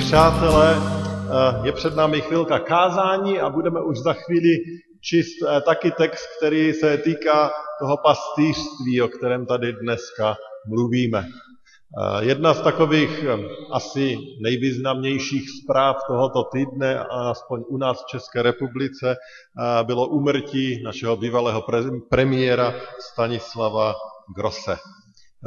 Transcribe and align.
přátelé, 0.00 0.76
eh, 0.76 1.66
je 1.66 1.72
před 1.72 1.96
námi 1.96 2.20
chvilka 2.20 2.58
kázání 2.58 3.40
a 3.40 3.50
budeme 3.50 3.80
už 3.82 3.98
za 3.98 4.12
chvíli 4.12 4.56
číst 5.00 5.42
eh, 5.42 5.60
taky 5.60 5.90
text, 5.90 6.26
který 6.38 6.72
se 6.72 6.98
týká 6.98 7.50
toho 7.80 7.96
pastýřství, 7.96 9.02
o 9.02 9.08
kterém 9.08 9.46
tady 9.46 9.72
dneska 9.72 10.36
mluvíme. 10.68 11.26
Eh, 11.28 12.24
Jedna 12.24 12.54
z 12.54 12.60
takových 12.60 13.24
asi 13.72 14.16
nejvýznamnějších 14.42 15.44
zpráv 15.62 15.96
tohoto 16.06 16.44
týdne, 16.44 16.98
aspoň 17.30 17.62
u 17.68 17.76
nás 17.76 18.02
v 18.02 18.06
České 18.06 18.42
republice, 18.42 19.16
bylo 19.82 20.06
úmrtí 20.08 20.82
našeho 20.82 21.16
bývalého 21.16 21.60
pre- 21.60 22.00
premiéra 22.10 22.74
Stanislava 22.98 23.94
Grosse. 24.36 24.76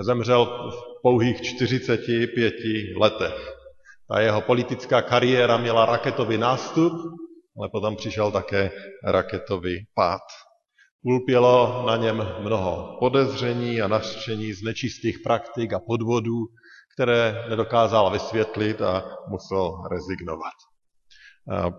Zemřel 0.01 0.45
v 0.71 1.01
pouhých 1.01 1.41
45 1.41 2.53
letech. 2.97 3.62
Ta 4.11 4.19
jeho 4.19 4.41
politická 4.41 5.01
kariéra 5.01 5.57
měla 5.57 5.85
raketový 5.85 6.37
nástup, 6.37 6.93
ale 7.57 7.69
potom 7.69 7.95
přišel 7.95 8.31
také 8.31 8.71
raketový 9.03 9.85
pád. 9.95 10.21
Ulpělo 11.03 11.83
na 11.87 11.97
něm 11.97 12.27
mnoho 12.39 12.97
podezření 12.99 13.81
a 13.81 13.87
nařčení 13.87 14.53
z 14.53 14.63
nečistých 14.63 15.19
praktik 15.23 15.73
a 15.73 15.79
podvodů, 15.79 16.45
které 16.93 17.45
nedokázal 17.49 18.11
vysvětlit 18.11 18.81
a 18.81 19.17
musel 19.27 19.83
rezignovat. 19.91 20.53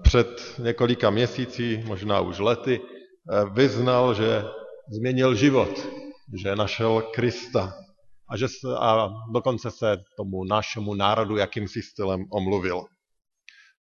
Před 0.02 0.54
několika 0.58 1.10
měsíci, 1.10 1.84
možná 1.86 2.20
už 2.20 2.38
lety, 2.38 2.80
eh, 2.80 3.44
vyznal, 3.52 4.14
že 4.14 4.44
změnil 4.92 5.34
život, 5.34 5.86
že 6.42 6.56
našel 6.56 7.02
Krista 7.14 7.74
a, 8.34 8.36
že 8.36 8.48
se, 8.48 8.68
a 8.78 9.10
dokonce 9.34 9.70
se 9.70 9.96
tomu 10.16 10.44
našemu 10.44 10.94
národu 10.94 11.36
jakýmsi 11.36 11.82
stylem 11.82 12.24
omluvil. 12.32 12.82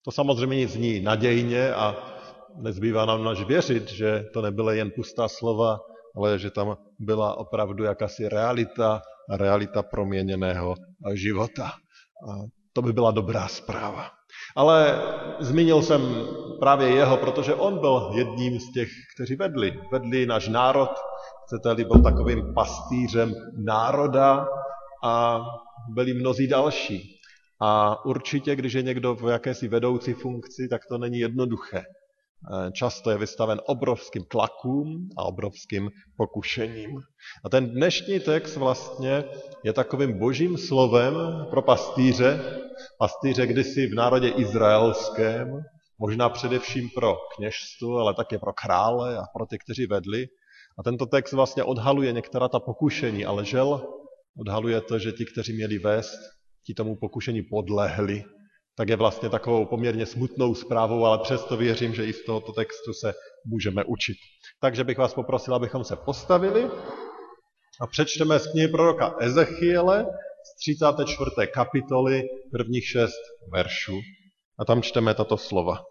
To 0.06 0.12
samozřejmě 0.12 0.68
zní 0.68 1.00
nadějně 1.02 1.74
a 1.74 1.96
nezbývá 2.62 3.06
nám 3.06 3.24
než 3.24 3.44
věřit, 3.44 3.90
že 3.92 4.26
to 4.34 4.42
nebyly 4.42 4.78
jen 4.78 4.92
pustá 4.92 5.28
slova, 5.28 5.80
ale 6.16 6.40
že 6.40 6.52
tam 6.52 6.78
byla 7.00 7.38
opravdu 7.38 7.84
jakási 7.84 8.30
realita, 8.30 9.02
realita 9.30 9.84
proměněného 9.84 10.76
života. 11.14 11.66
A 12.30 12.46
to 12.74 12.82
by 12.82 12.94
byla 12.94 13.12
dobrá 13.12 13.48
zpráva. 13.48 14.10
Ale 14.56 15.02
zmínil 15.40 15.82
jsem 15.82 16.02
právě 16.60 16.90
jeho, 16.90 17.18
protože 17.18 17.56
on 17.56 17.80
byl 17.80 18.12
jedním 18.16 18.60
z 18.60 18.72
těch, 18.74 18.90
kteří 19.16 19.36
vedli. 19.36 19.80
Vedli 19.92 20.26
náš 20.26 20.48
národ, 20.48 20.90
chcete-li, 21.46 21.86
byl 21.86 22.02
takovým 22.02 22.54
pastýřem 22.54 23.34
národa 23.58 24.48
a 25.04 25.42
byli 25.90 26.14
mnozí 26.14 26.48
další. 26.48 27.20
A 27.62 28.06
určitě, 28.06 28.56
když 28.56 28.74
je 28.74 28.82
někdo 28.82 29.16
v 29.16 29.30
jakési 29.30 29.68
vedoucí 29.68 30.14
funkci, 30.14 30.68
tak 30.70 30.82
to 30.90 30.98
není 30.98 31.20
jednoduché. 31.20 31.84
Eh, 32.52 32.72
Často 32.72 33.12
je 33.12 33.18
vystaven 33.18 33.62
obrovským 33.66 34.24
tlakům 34.24 35.10
a 35.18 35.24
obrovským 35.24 35.90
pokušením. 36.18 37.00
A 37.46 37.50
ten 37.50 37.70
dnešní 37.70 38.20
text 38.20 38.56
vlastně 38.56 39.24
je 39.64 39.74
takovým 39.74 40.20
božím 40.20 40.58
slovem 40.58 41.16
pro 41.50 41.62
pastýře, 41.62 42.60
pastýře 43.00 43.48
kdysi 43.48 43.88
v 43.88 43.96
národě 43.96 44.30
izraelském, 44.30 45.64
možná 46.00 46.30
především 46.30 46.90
pro 46.96 47.16
kněžstvo, 47.36 47.98
ale 47.98 48.14
také 48.14 48.40
pro 48.40 48.54
krále 48.54 49.18
a 49.18 49.24
pro 49.34 49.46
ty, 49.46 49.58
kteří 49.58 49.88
vedli. 49.88 50.28
A 50.80 50.84
tento 50.84 51.06
text 51.06 51.34
vlastně 51.34 51.64
odhaluje 51.64 52.12
některá 52.12 52.48
ta 52.48 52.60
pokušení, 52.60 53.26
ale 53.26 53.46
žel 53.46 53.88
odhaluje 54.40 54.82
to, 54.82 55.00
že 55.00 55.12
ti, 55.12 55.26
kteří 55.26 55.54
měli 55.54 55.80
vést, 55.80 56.20
ti 56.66 56.74
tomu 56.74 56.96
pokušení 56.96 57.42
podlehli 57.42 58.24
tak 58.76 58.90
je 58.90 58.96
vlastně 58.96 59.30
takovou 59.30 59.66
poměrně 59.66 60.06
smutnou 60.06 60.56
zprávou, 60.56 61.06
ale 61.06 61.20
přesto 61.24 61.58
věřím, 61.58 61.94
že 61.94 62.06
i 62.06 62.14
z 62.14 62.26
tohoto 62.26 62.52
textu 62.52 62.94
se 62.94 63.14
můžeme 63.46 63.84
učit. 63.84 64.18
Takže 64.62 64.84
bych 64.84 64.98
vás 64.98 65.14
poprosil, 65.14 65.56
abychom 65.56 65.84
se 65.84 65.96
postavili 65.96 66.70
a 67.82 67.88
přečteme 67.88 68.40
z 68.40 68.52
knihy 68.52 68.68
proroka 68.68 69.16
Ezechiele 69.20 70.06
z 70.46 70.60
34. 70.60 71.30
kapitoly 71.54 72.24
prvních 72.52 72.88
šest 72.88 73.22
veršů. 73.52 74.00
A 74.60 74.66
tam 74.66 74.82
čteme 74.82 75.14
tato 75.14 75.38
slova. 75.38 75.84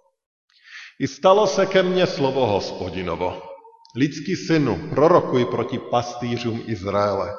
I 1.00 1.08
stalo 1.08 1.46
se 1.46 1.66
ke 1.66 1.82
mně 1.82 2.06
slovo 2.06 2.46
hospodinovo. 2.46 3.51
Lidský 3.96 4.36
synu, 4.36 4.88
prorokuj 4.90 5.44
proti 5.44 5.78
pastýřům 5.78 6.62
Izraele. 6.66 7.34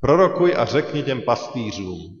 Prorokuj 0.00 0.54
a 0.56 0.64
řekni 0.64 1.02
těm 1.02 1.22
pastýřům, 1.22 2.20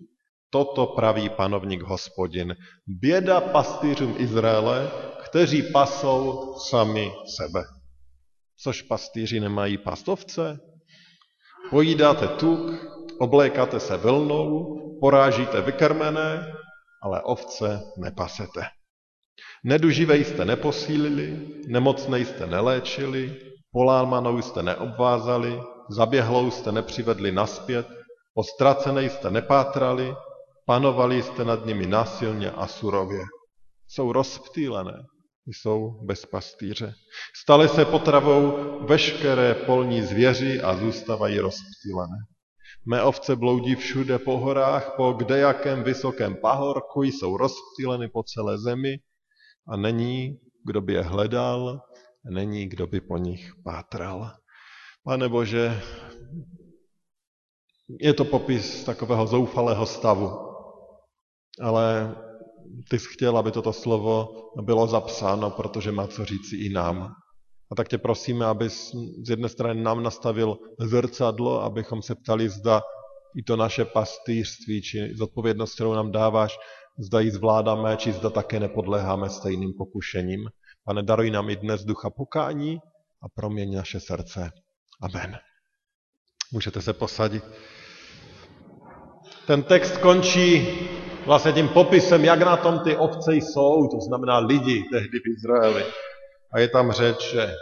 Toto 0.50 0.86
praví 0.86 1.28
panovník 1.28 1.82
hospodin. 1.82 2.56
Běda 2.86 3.40
pastýřům 3.40 4.14
Izraele, 4.18 4.90
kteří 5.24 5.62
pasou 5.62 6.54
sami 6.70 7.12
sebe. 7.36 7.62
Což 8.62 8.82
pastýři 8.82 9.40
nemají 9.40 9.78
pastovce? 9.78 10.58
Pojídáte 11.70 12.28
tuk, 12.28 12.70
oblékáte 13.18 13.80
se 13.80 13.96
vlnou, 13.96 14.76
porážíte 15.00 15.60
vykrmené, 15.60 16.52
ale 17.02 17.22
ovce 17.22 17.80
nepasete. 17.98 18.60
Neduživej 19.64 20.24
jste 20.24 20.44
neposílili, 20.44 21.40
nemocnej 21.66 22.24
jste 22.24 22.46
neléčili, 22.46 23.49
polámanou 23.72 24.42
jste 24.42 24.62
neobvázali, 24.62 25.62
zaběhlou 25.90 26.50
jste 26.50 26.72
nepřivedli 26.72 27.32
naspět, 27.32 27.86
o 28.34 28.44
ztracenej 28.44 29.10
jste 29.10 29.30
nepátrali, 29.30 30.14
Panovali 30.70 31.22
jste 31.22 31.44
nad 31.44 31.66
nimi 31.66 31.86
násilně 31.86 32.50
a 32.50 32.66
surově. 32.66 33.20
Jsou 33.88 34.12
rozptýlené, 34.12 35.02
jsou 35.46 36.06
bez 36.06 36.26
pastýře. 36.26 36.94
Staly 37.42 37.68
se 37.68 37.84
potravou 37.84 38.52
veškeré 38.86 39.54
polní 39.54 40.02
zvěři 40.02 40.60
a 40.60 40.76
zůstávají 40.76 41.38
rozptýlené. 41.38 42.16
Mé 42.86 43.02
ovce 43.02 43.36
bloudí 43.36 43.74
všude 43.74 44.18
po 44.18 44.38
horách, 44.38 44.92
po 44.96 45.12
kdejakém 45.12 45.82
vysokém 45.82 46.36
pahorku, 46.36 47.02
jsou 47.02 47.36
rozptýleny 47.36 48.08
po 48.08 48.22
celé 48.22 48.58
zemi 48.58 48.98
a 49.68 49.76
není, 49.76 50.38
kdo 50.66 50.80
by 50.80 50.92
je 50.92 51.02
hledal, 51.02 51.80
není, 52.24 52.68
kdo 52.68 52.86
by 52.86 53.00
po 53.00 53.16
nich 53.16 53.52
pátral. 53.64 54.30
Pane 55.04 55.28
Bože, 55.28 55.80
je 58.00 58.14
to 58.14 58.24
popis 58.24 58.84
takového 58.84 59.26
zoufalého 59.26 59.86
stavu, 59.86 60.30
ale 61.60 62.16
ty 62.90 62.98
jsi 62.98 63.08
chtěl, 63.12 63.38
aby 63.38 63.50
toto 63.50 63.72
slovo 63.72 64.28
bylo 64.62 64.86
zapsáno, 64.86 65.50
protože 65.50 65.92
má 65.92 66.06
co 66.06 66.24
říci 66.24 66.56
i 66.56 66.68
nám. 66.68 67.14
A 67.72 67.74
tak 67.74 67.88
tě 67.88 67.98
prosíme, 67.98 68.46
aby 68.46 68.68
z 68.68 69.30
jedné 69.30 69.48
strany 69.48 69.82
nám 69.82 70.02
nastavil 70.02 70.58
zrcadlo, 70.78 71.62
abychom 71.62 72.02
se 72.02 72.14
ptali, 72.14 72.48
zda 72.48 72.82
i 73.36 73.42
to 73.42 73.56
naše 73.56 73.84
pastýřství, 73.84 74.82
či 74.82 75.14
zodpovědnost, 75.14 75.74
kterou 75.74 75.94
nám 75.94 76.12
dáváš, 76.12 76.58
zda 76.98 77.20
ji 77.20 77.30
zvládáme, 77.30 77.96
či 77.96 78.12
zda 78.12 78.30
také 78.30 78.60
nepodléháme 78.60 79.30
stejným 79.30 79.72
pokušením. 79.78 80.48
Pane, 80.84 81.02
daruj 81.02 81.30
nám 81.30 81.50
i 81.50 81.56
dnes 81.56 81.84
ducha 81.84 82.10
pokání 82.10 82.80
a 83.22 83.28
proměň 83.28 83.76
naše 83.76 84.00
srdce. 84.00 84.50
Amen. 85.02 85.38
Můžete 86.52 86.82
se 86.82 86.92
posadit. 86.92 87.44
Ten 89.46 89.62
text 89.62 89.96
končí 89.98 90.68
vlastně 91.26 91.52
tím 91.52 91.68
popisem, 91.68 92.24
jak 92.24 92.40
na 92.40 92.56
tom 92.56 92.78
ty 92.78 92.96
ovce 92.96 93.34
jsou, 93.34 93.88
to 93.88 94.00
znamená 94.00 94.38
lidi 94.38 94.84
tehdy 94.92 95.18
v 95.18 95.28
Izraeli. 95.36 95.84
A 96.52 96.58
je 96.58 96.68
tam 96.68 96.92
řeč, 96.92 97.32
že 97.32 97.54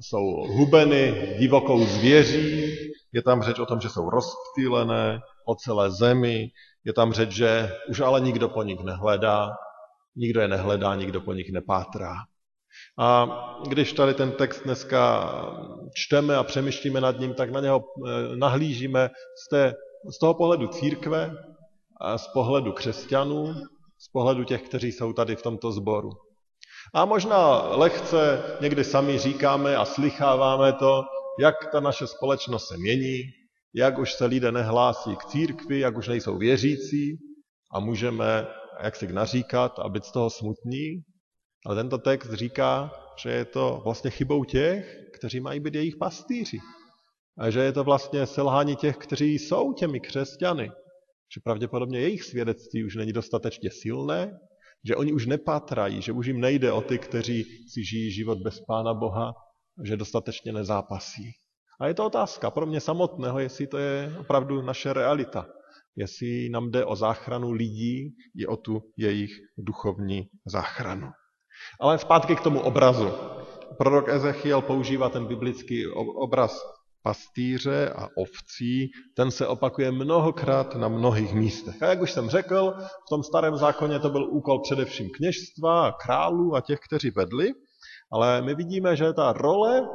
jsou 0.00 0.24
hubeny 0.46 1.34
divokou 1.38 1.86
zvěří, 1.86 2.76
je 3.12 3.22
tam 3.22 3.42
řeč 3.42 3.58
o 3.58 3.66
tom, 3.66 3.80
že 3.80 3.88
jsou 3.88 4.10
rozptýlené 4.10 5.20
po 5.44 5.54
celé 5.54 5.90
zemi, 5.90 6.48
je 6.84 6.92
tam 6.92 7.12
řeč, 7.12 7.30
že 7.30 7.72
už 7.88 8.00
ale 8.00 8.20
nikdo 8.20 8.48
po 8.48 8.62
nich 8.62 8.80
nehledá, 8.80 9.50
nikdo 10.16 10.40
je 10.40 10.48
nehledá, 10.48 10.94
nikdo 10.94 11.20
po 11.20 11.32
nich 11.32 11.52
nepátrá. 11.52 12.14
A 12.98 13.28
když 13.68 13.92
tady 13.92 14.14
ten 14.14 14.32
text 14.32 14.62
dneska 14.64 15.32
čteme 15.94 16.36
a 16.36 16.44
přemýšlíme 16.44 17.00
nad 17.00 17.18
ním, 17.18 17.34
tak 17.34 17.50
na 17.50 17.60
něho 17.60 17.80
eh, 17.80 18.36
nahlížíme 18.36 19.10
z, 19.44 19.48
té, 19.48 19.74
z 20.14 20.18
toho 20.18 20.34
pohledu 20.34 20.66
církve, 20.68 21.34
z 22.16 22.28
pohledu 22.28 22.72
křesťanů, 22.72 23.54
z 23.98 24.08
pohledu 24.08 24.44
těch, 24.44 24.62
kteří 24.62 24.92
jsou 24.92 25.12
tady 25.12 25.36
v 25.36 25.42
tomto 25.42 25.72
sboru. 25.72 26.10
A 26.94 27.04
možná 27.04 27.62
lehce 27.62 28.42
někdy 28.60 28.84
sami 28.84 29.18
říkáme 29.18 29.76
a 29.76 29.84
slycháváme 29.84 30.72
to, 30.72 31.02
jak 31.40 31.54
ta 31.72 31.80
naše 31.80 32.06
společnost 32.06 32.68
se 32.68 32.76
mění, 32.76 33.22
jak 33.74 33.98
už 33.98 34.12
se 34.12 34.26
lidé 34.26 34.52
nehlásí 34.52 35.16
k 35.16 35.24
církvi, 35.24 35.80
jak 35.80 35.96
už 35.96 36.08
nejsou 36.08 36.38
věřící 36.38 37.18
a 37.74 37.80
můžeme 37.80 38.46
jak 38.84 38.96
si 38.96 39.12
naříkat 39.12 39.78
a 39.78 39.88
být 39.88 40.04
z 40.04 40.12
toho 40.12 40.30
smutní. 40.30 41.02
Ale 41.66 41.76
tento 41.76 41.98
text 41.98 42.32
říká, 42.32 42.90
že 43.22 43.30
je 43.30 43.44
to 43.44 43.80
vlastně 43.84 44.10
chybou 44.10 44.44
těch, 44.44 44.96
kteří 45.18 45.40
mají 45.40 45.60
být 45.60 45.74
jejich 45.74 45.96
pastýři. 45.96 46.58
A 47.38 47.50
že 47.50 47.60
je 47.60 47.72
to 47.72 47.84
vlastně 47.84 48.26
selhání 48.26 48.76
těch, 48.76 48.96
kteří 48.96 49.34
jsou 49.34 49.72
těmi 49.72 50.00
křesťany. 50.00 50.70
Že 51.34 51.40
pravděpodobně 51.44 52.00
jejich 52.00 52.22
svědectví 52.22 52.84
už 52.84 52.96
není 52.96 53.12
dostatečně 53.12 53.70
silné, 53.70 54.38
že 54.84 54.96
oni 54.96 55.12
už 55.12 55.26
nepátrají, 55.26 56.02
že 56.02 56.12
už 56.12 56.26
jim 56.26 56.40
nejde 56.40 56.72
o 56.72 56.80
ty, 56.80 56.98
kteří 56.98 57.44
si 57.44 57.84
žijí 57.84 58.10
život 58.10 58.38
bez 58.38 58.60
Pána 58.60 58.94
Boha, 58.94 59.34
že 59.84 59.96
dostatečně 59.96 60.52
nezápasí. 60.52 61.32
A 61.80 61.86
je 61.86 61.94
to 61.94 62.06
otázka 62.06 62.50
pro 62.50 62.66
mě 62.66 62.80
samotného, 62.80 63.38
jestli 63.38 63.66
to 63.66 63.78
je 63.78 64.16
opravdu 64.18 64.62
naše 64.62 64.92
realita. 64.92 65.46
Jestli 65.96 66.48
nám 66.48 66.70
jde 66.70 66.84
o 66.84 66.96
záchranu 66.96 67.52
lidí 67.52 68.14
i 68.36 68.46
o 68.46 68.56
tu 68.56 68.82
jejich 68.96 69.30
duchovní 69.58 70.28
záchranu. 70.46 71.08
Ale 71.80 71.98
zpátky 71.98 72.36
k 72.36 72.40
tomu 72.40 72.60
obrazu. 72.60 73.10
Prorok 73.78 74.08
Ezechiel 74.08 74.62
používá 74.62 75.08
ten 75.08 75.26
biblický 75.26 75.86
obraz 75.96 76.60
pastýře 77.02 77.90
a 77.90 78.08
ovcí, 78.16 78.90
ten 79.16 79.30
se 79.30 79.46
opakuje 79.46 79.92
mnohokrát 79.92 80.74
na 80.74 80.88
mnohých 80.88 81.34
místech. 81.34 81.82
A 81.82 81.86
jak 81.86 82.02
už 82.02 82.12
jsem 82.12 82.28
řekl, 82.28 82.74
v 82.78 83.08
tom 83.10 83.22
starém 83.22 83.56
zákoně 83.56 83.98
to 83.98 84.10
byl 84.10 84.28
úkol 84.30 84.60
především 84.62 85.10
kněžstva, 85.10 85.92
králů 85.92 86.54
a 86.54 86.60
těch, 86.60 86.78
kteří 86.88 87.10
vedli, 87.10 87.52
ale 88.12 88.42
my 88.42 88.54
vidíme, 88.54 88.96
že 88.96 89.12
ta 89.12 89.32
role 89.32 89.88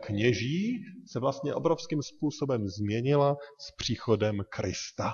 kněží 0.00 0.84
se 1.12 1.20
vlastně 1.20 1.54
obrovským 1.54 2.02
způsobem 2.02 2.68
změnila 2.68 3.36
s 3.58 3.76
příchodem 3.76 4.40
Krista. 4.48 5.12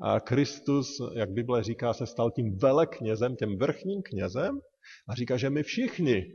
A 0.00 0.20
Kristus, 0.20 1.00
jak 1.14 1.30
Bible 1.30 1.62
říká, 1.62 1.94
se 1.94 2.06
stal 2.06 2.30
tím 2.30 2.58
veleknězem, 2.58 3.36
tím 3.36 3.58
vrchním 3.58 4.02
knězem 4.02 4.60
a 5.08 5.14
říká, 5.14 5.36
že 5.36 5.50
my 5.50 5.62
všichni, 5.62 6.26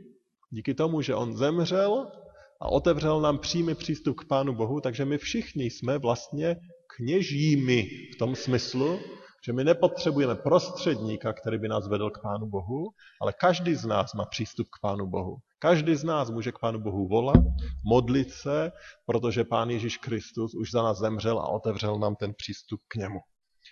díky 0.50 0.74
tomu, 0.74 1.02
že 1.02 1.14
on 1.14 1.36
zemřel 1.36 2.12
a 2.60 2.68
otevřel 2.68 3.20
nám 3.20 3.38
přímý 3.38 3.74
přístup 3.74 4.16
k 4.20 4.24
Pánu 4.24 4.54
Bohu, 4.54 4.80
takže 4.80 5.04
my 5.04 5.18
všichni 5.18 5.64
jsme 5.64 5.98
vlastně 5.98 6.56
kněžími 6.96 7.82
v 8.14 8.18
tom 8.18 8.36
smyslu, 8.36 8.98
že 9.46 9.52
my 9.52 9.64
nepotřebujeme 9.64 10.34
prostředníka, 10.34 11.32
který 11.32 11.58
by 11.58 11.68
nás 11.68 11.88
vedl 11.88 12.10
k 12.10 12.22
Pánu 12.22 12.46
Bohu, 12.46 12.90
ale 13.20 13.32
každý 13.32 13.74
z 13.74 13.84
nás 13.84 14.14
má 14.14 14.24
přístup 14.24 14.66
k 14.66 14.80
Pánu 14.80 15.06
Bohu. 15.06 15.36
Každý 15.58 15.96
z 15.96 16.04
nás 16.04 16.30
může 16.30 16.52
k 16.52 16.58
Pánu 16.58 16.80
Bohu 16.80 17.08
volat, 17.08 17.44
modlit 17.84 18.30
se, 18.30 18.72
protože 19.06 19.44
Pán 19.44 19.70
Ježíš 19.70 19.96
Kristus 19.96 20.54
už 20.54 20.70
za 20.70 20.82
nás 20.82 20.98
zemřel 20.98 21.38
a 21.38 21.48
otevřel 21.48 21.98
nám 21.98 22.16
ten 22.16 22.34
přístup 22.34 22.80
k 22.88 22.94
němu. 22.94 23.20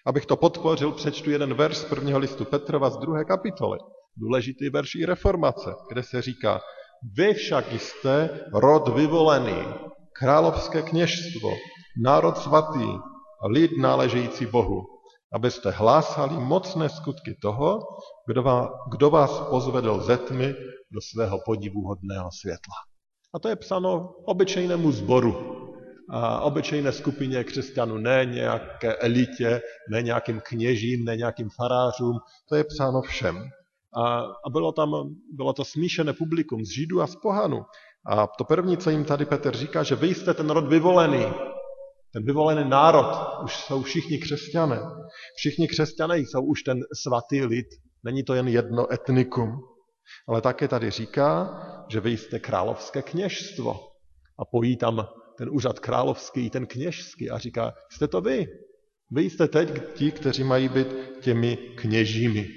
Abych 0.07 0.27
to 0.27 0.37
podpořil, 0.37 0.93
přečtu 0.93 1.31
jeden 1.31 1.55
verš 1.55 1.77
z 1.77 1.85
prvního 1.85 2.19
listu 2.19 2.45
Petrova 2.45 2.91
z 2.91 2.99
druhé 2.99 3.25
kapitoly. 3.25 3.79
Důležitý 4.17 4.71
verš 4.71 4.95
i 4.95 5.05
reformace, 5.05 5.75
kde 5.93 6.03
se 6.03 6.23
říká, 6.23 6.61
vy 7.17 7.35
však 7.35 7.73
jste 7.73 8.41
rod 8.55 8.89
vyvolený, 8.89 9.65
královské 10.13 10.83
kněžstvo, 10.83 11.51
národ 12.03 12.39
svatý, 12.39 12.87
lid 13.51 13.71
náležející 13.79 14.47
Bohu, 14.47 14.83
abyste 15.33 15.71
hlásali 15.71 16.35
mocné 16.35 16.89
skutky 16.89 17.35
toho, 17.43 17.79
kdo 18.27 18.43
vás, 18.43 18.69
kdo 18.91 19.11
vás 19.11 19.41
pozvedl 19.41 20.01
ze 20.01 20.17
tmy 20.17 20.55
do 20.93 21.01
svého 21.01 21.39
podivuhodného 21.47 22.29
světla. 22.41 22.75
A 23.35 23.39
to 23.39 23.49
je 23.49 23.57
psáno 23.57 24.09
obyčejnému 24.27 24.93
zboru, 24.93 25.61
obyčejné 26.41 26.93
skupině 26.93 27.45
křesťanů, 27.45 27.99
ne 27.99 28.25
nějaké 28.25 28.97
elitě, 28.97 29.63
ne 29.91 30.03
nějakým 30.03 30.41
kněžím, 30.41 31.05
ne 31.05 31.17
nějakým 31.17 31.49
farářům, 31.51 32.19
to 32.49 32.57
je 32.57 32.65
psáno 32.65 33.03
všem. 33.03 33.45
A, 33.97 34.19
a 34.21 34.51
bylo 34.51 34.73
tam, 34.73 34.91
bylo 35.33 35.53
to 35.53 35.65
smíšené 35.65 36.13
publikum 36.13 36.65
z 36.65 36.69
Židů 36.69 37.03
a 37.03 37.07
z 37.07 37.17
Pohanu. 37.17 37.65
A 38.07 38.27
to 38.27 38.45
první, 38.45 38.77
co 38.77 38.91
jim 38.91 39.05
tady 39.05 39.25
Petr 39.25 39.57
říká, 39.57 39.83
že 39.83 39.95
vy 39.95 40.15
jste 40.15 40.35
ten 40.35 40.51
rod 40.51 40.69
vyvolený, 40.69 41.27
ten 42.13 42.25
vyvolený 42.25 42.71
národ, 42.71 43.07
už 43.45 43.57
jsou 43.57 43.83
všichni 43.83 44.19
křesťané. 44.19 44.81
Všichni 45.37 45.69
křesťané 45.69 46.19
jsou 46.19 46.43
už 46.43 46.63
ten 46.63 46.81
svatý 47.03 47.45
lid. 47.45 47.67
Není 48.05 48.23
to 48.23 48.35
jen 48.35 48.49
jedno 48.49 48.93
etnikum. 48.93 49.61
Ale 50.29 50.41
také 50.41 50.69
tady 50.69 50.91
říká, 50.91 51.61
že 51.89 52.01
vy 52.01 52.11
jste 52.11 52.39
královské 52.39 53.03
kněžstvo. 53.03 53.81
A 54.39 54.45
pojí 54.45 54.77
tam 54.77 55.09
ten 55.41 55.49
úřad 55.51 55.79
královský, 55.79 56.51
ten 56.51 56.67
kněžský 56.67 57.31
a 57.31 57.39
říká, 57.39 57.75
jste 57.93 58.09
to 58.09 58.21
vy. 58.21 58.47
Vy 59.11 59.23
jste 59.23 59.49
teď 59.49 59.95
ti, 59.95 60.13
kteří 60.13 60.45
mají 60.45 60.69
být 60.69 60.87
těmi 61.21 61.57
kněžími. 61.57 62.49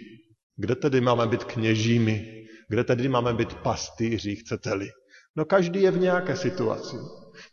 Kde 0.56 0.76
tedy 0.76 1.02
máme 1.02 1.28
být 1.28 1.44
kněžími? 1.44 2.46
Kde 2.70 2.84
tedy 2.84 3.08
máme 3.08 3.34
být 3.34 3.54
pastýři, 3.54 4.36
chcete-li? 4.36 4.90
No 5.36 5.46
každý 5.46 5.82
je 5.82 5.92
v 5.92 6.00
nějaké 6.00 6.36
situaci. 6.36 6.96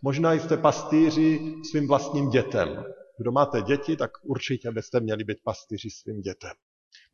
Možná 0.03 0.33
jste 0.33 0.57
pastýři 0.57 1.41
svým 1.71 1.89
vlastním 1.89 2.31
dětem. 2.31 2.85
Kdo 3.19 3.33
máte 3.33 3.63
děti, 3.63 3.97
tak 3.97 4.11
určitě 4.25 4.71
byste 4.71 5.01
měli 5.01 5.25
být 5.25 5.39
pastýři 5.45 5.91
svým 5.91 6.21
dětem. 6.21 6.53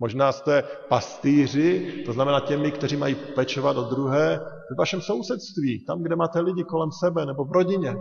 Možná 0.00 0.32
jste 0.32 0.62
pastýři, 0.88 2.02
to 2.06 2.12
znamená 2.12 2.40
těmi, 2.40 2.73
kteří 2.73 2.96
mají 2.96 3.14
pečovat 3.14 3.76
o 3.76 3.82
druhé 3.82 4.40
v 4.75 4.78
vašem 4.78 5.00
sousedství, 5.00 5.84
tam, 5.84 6.02
kde 6.02 6.17
máte 6.17 6.40
lidi 6.40 6.64
kolem 6.64 6.90
sebe, 6.93 7.26
nebo 7.26 7.44
v 7.44 7.52
rodině, 7.52 7.96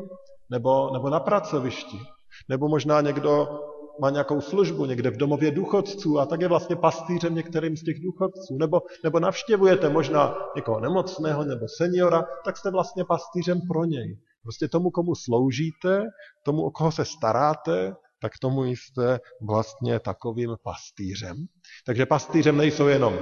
nebo, 0.49 0.89
nebo 0.93 1.09
na 1.09 1.19
pracovišti. 1.19 1.97
Nebo 2.49 2.67
možná 2.67 3.01
někdo 3.01 3.47
má 4.01 4.09
nějakou 4.09 4.41
službu 4.41 4.85
někde 4.85 5.09
v 5.09 5.17
domově 5.17 5.51
důchodců 5.51 6.19
a 6.19 6.25
tak 6.25 6.41
je 6.41 6.47
vlastně 6.47 6.75
pastýřem 6.75 7.35
některým 7.35 7.77
z 7.77 7.83
těch 7.83 7.99
důchodců. 7.99 8.57
Nebo, 8.59 8.81
nebo 9.03 9.19
navštěvujete 9.19 9.89
možná 9.89 10.35
někoho 10.55 10.79
nemocného 10.79 11.43
nebo 11.43 11.65
seniora, 11.77 12.25
tak 12.45 12.57
jste 12.57 12.71
vlastně 12.71 13.05
pastýřem 13.05 13.61
pro 13.67 13.85
něj. 13.85 14.19
Prostě 14.43 14.67
tomu, 14.67 14.89
komu 14.89 15.15
sloužíte, 15.15 16.03
tomu, 16.43 16.61
o 16.61 16.71
koho 16.71 16.91
se 16.91 17.05
staráte, 17.05 17.95
tak 18.25 18.31
tomu 18.41 18.65
jste 18.65 19.19
vlastně 19.41 19.99
takovým 19.99 20.55
pastýřem. 20.63 21.45
Takže 21.85 22.05
pastýřem 22.05 22.57
nejsou 22.57 22.87
jenom 22.87 23.19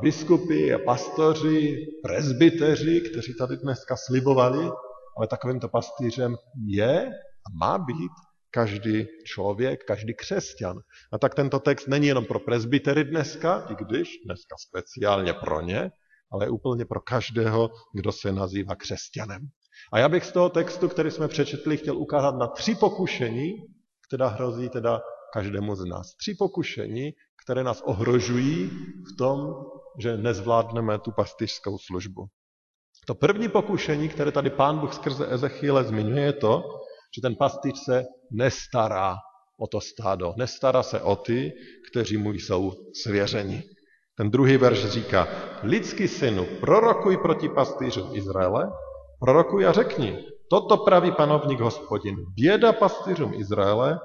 biskupy 0.00 0.76
pastoři, 0.84 1.86
prezbyteři, 2.02 3.00
kteří 3.00 3.34
tady 3.38 3.56
dneska 3.56 3.96
slibovali, 3.96 4.70
ale 5.16 5.26
takovýmto 5.26 5.68
pastýřem 5.68 6.36
je 6.66 7.06
a 7.46 7.48
má 7.60 7.78
být 7.78 8.12
každý 8.50 9.06
člověk, 9.24 9.84
každý 9.84 10.14
křesťan. 10.14 10.78
A 11.12 11.18
tak 11.18 11.34
tento 11.34 11.58
text 11.58 11.86
není 11.86 12.06
jenom 12.06 12.24
pro 12.24 12.40
prezbytery 12.40 13.04
dneska, 13.04 13.66
i 13.70 13.74
když 13.84 14.08
dneska 14.26 14.56
speciálně 14.68 15.32
pro 15.32 15.60
ně, 15.60 15.90
ale 16.32 16.48
úplně 16.48 16.84
pro 16.84 17.00
každého, 17.00 17.70
kdo 17.94 18.12
se 18.12 18.32
nazývá 18.32 18.74
křesťanem. 18.74 19.48
A 19.92 19.98
já 19.98 20.08
bych 20.08 20.24
z 20.24 20.32
toho 20.32 20.48
textu, 20.48 20.88
který 20.88 21.10
jsme 21.10 21.28
přečetli, 21.28 21.76
chtěl 21.76 21.96
ukázat 21.96 22.34
na 22.36 22.46
tři 22.46 22.74
pokušení, 22.74 23.52
která 24.08 24.28
hrozí 24.28 24.68
teda 24.68 25.00
každému 25.32 25.74
z 25.74 25.84
nás. 25.84 26.14
Tři 26.14 26.34
pokušení, 26.34 27.12
které 27.44 27.64
nás 27.64 27.80
ohrožují 27.80 28.70
v 29.12 29.16
tom, 29.18 29.54
že 29.98 30.16
nezvládneme 30.16 30.98
tu 30.98 31.12
pastyřskou 31.12 31.78
službu. 31.78 32.26
To 33.06 33.14
první 33.14 33.48
pokušení, 33.48 34.08
které 34.08 34.32
tady 34.32 34.50
pán 34.50 34.78
Bůh 34.78 34.94
skrze 34.94 35.26
Ezechiele 35.32 35.84
zmiňuje, 35.84 36.24
je 36.24 36.32
to, 36.32 36.62
že 37.16 37.22
ten 37.22 37.36
pastýř 37.36 37.84
se 37.84 38.04
nestará 38.32 39.16
o 39.60 39.66
to 39.66 39.80
stádo, 39.80 40.34
nestará 40.36 40.82
se 40.82 41.00
o 41.00 41.16
ty, 41.16 41.52
kteří 41.90 42.16
mu 42.16 42.32
jsou 42.32 42.72
svěřeni. 43.02 43.62
Ten 44.16 44.30
druhý 44.30 44.56
verš 44.56 44.84
říká, 44.84 45.28
lidský 45.62 46.08
synu, 46.08 46.46
prorokuj 46.60 47.16
proti 47.16 47.48
pastýřům 47.48 48.16
Izraele, 48.16 48.70
prorokuj 49.20 49.66
a 49.66 49.72
řekni, 49.72 50.18
toto 50.50 50.76
praví 50.76 51.12
panovník 51.12 51.60
hospodin, 51.60 52.16
běda 52.36 52.72
pastýřům 52.72 53.34
Izraele, 53.34 53.98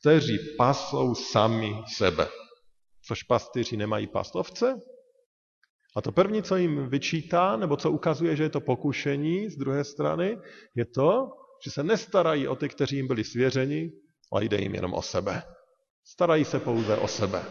kteří 0.00 0.38
pasou 0.58 1.14
sami 1.14 1.74
sebe. 1.96 2.28
Což 3.08 3.22
pastýři 3.22 3.76
nemají 3.76 4.06
pastovce? 4.06 4.80
A 5.96 6.02
to 6.02 6.12
první, 6.12 6.42
co 6.42 6.56
jim 6.56 6.88
vyčítá, 6.88 7.56
nebo 7.56 7.76
co 7.76 7.90
ukazuje, 7.90 8.36
že 8.36 8.42
je 8.42 8.50
to 8.50 8.60
pokušení 8.60 9.48
z 9.48 9.56
druhé 9.56 9.84
strany, 9.84 10.38
je 10.74 10.86
to, 10.86 11.28
že 11.64 11.70
se 11.70 11.82
nestarají 11.82 12.48
o 12.48 12.56
ty, 12.56 12.68
kteří 12.68 12.96
jim 12.96 13.06
byli 13.06 13.24
svěřeni, 13.24 13.92
ale 14.32 14.44
jde 14.44 14.56
jim 14.56 14.74
jenom 14.74 14.94
o 14.94 15.02
sebe. 15.02 15.42
Starají 16.04 16.44
se 16.44 16.60
pouze 16.60 16.96
o 16.96 17.08
sebe. 17.08 17.42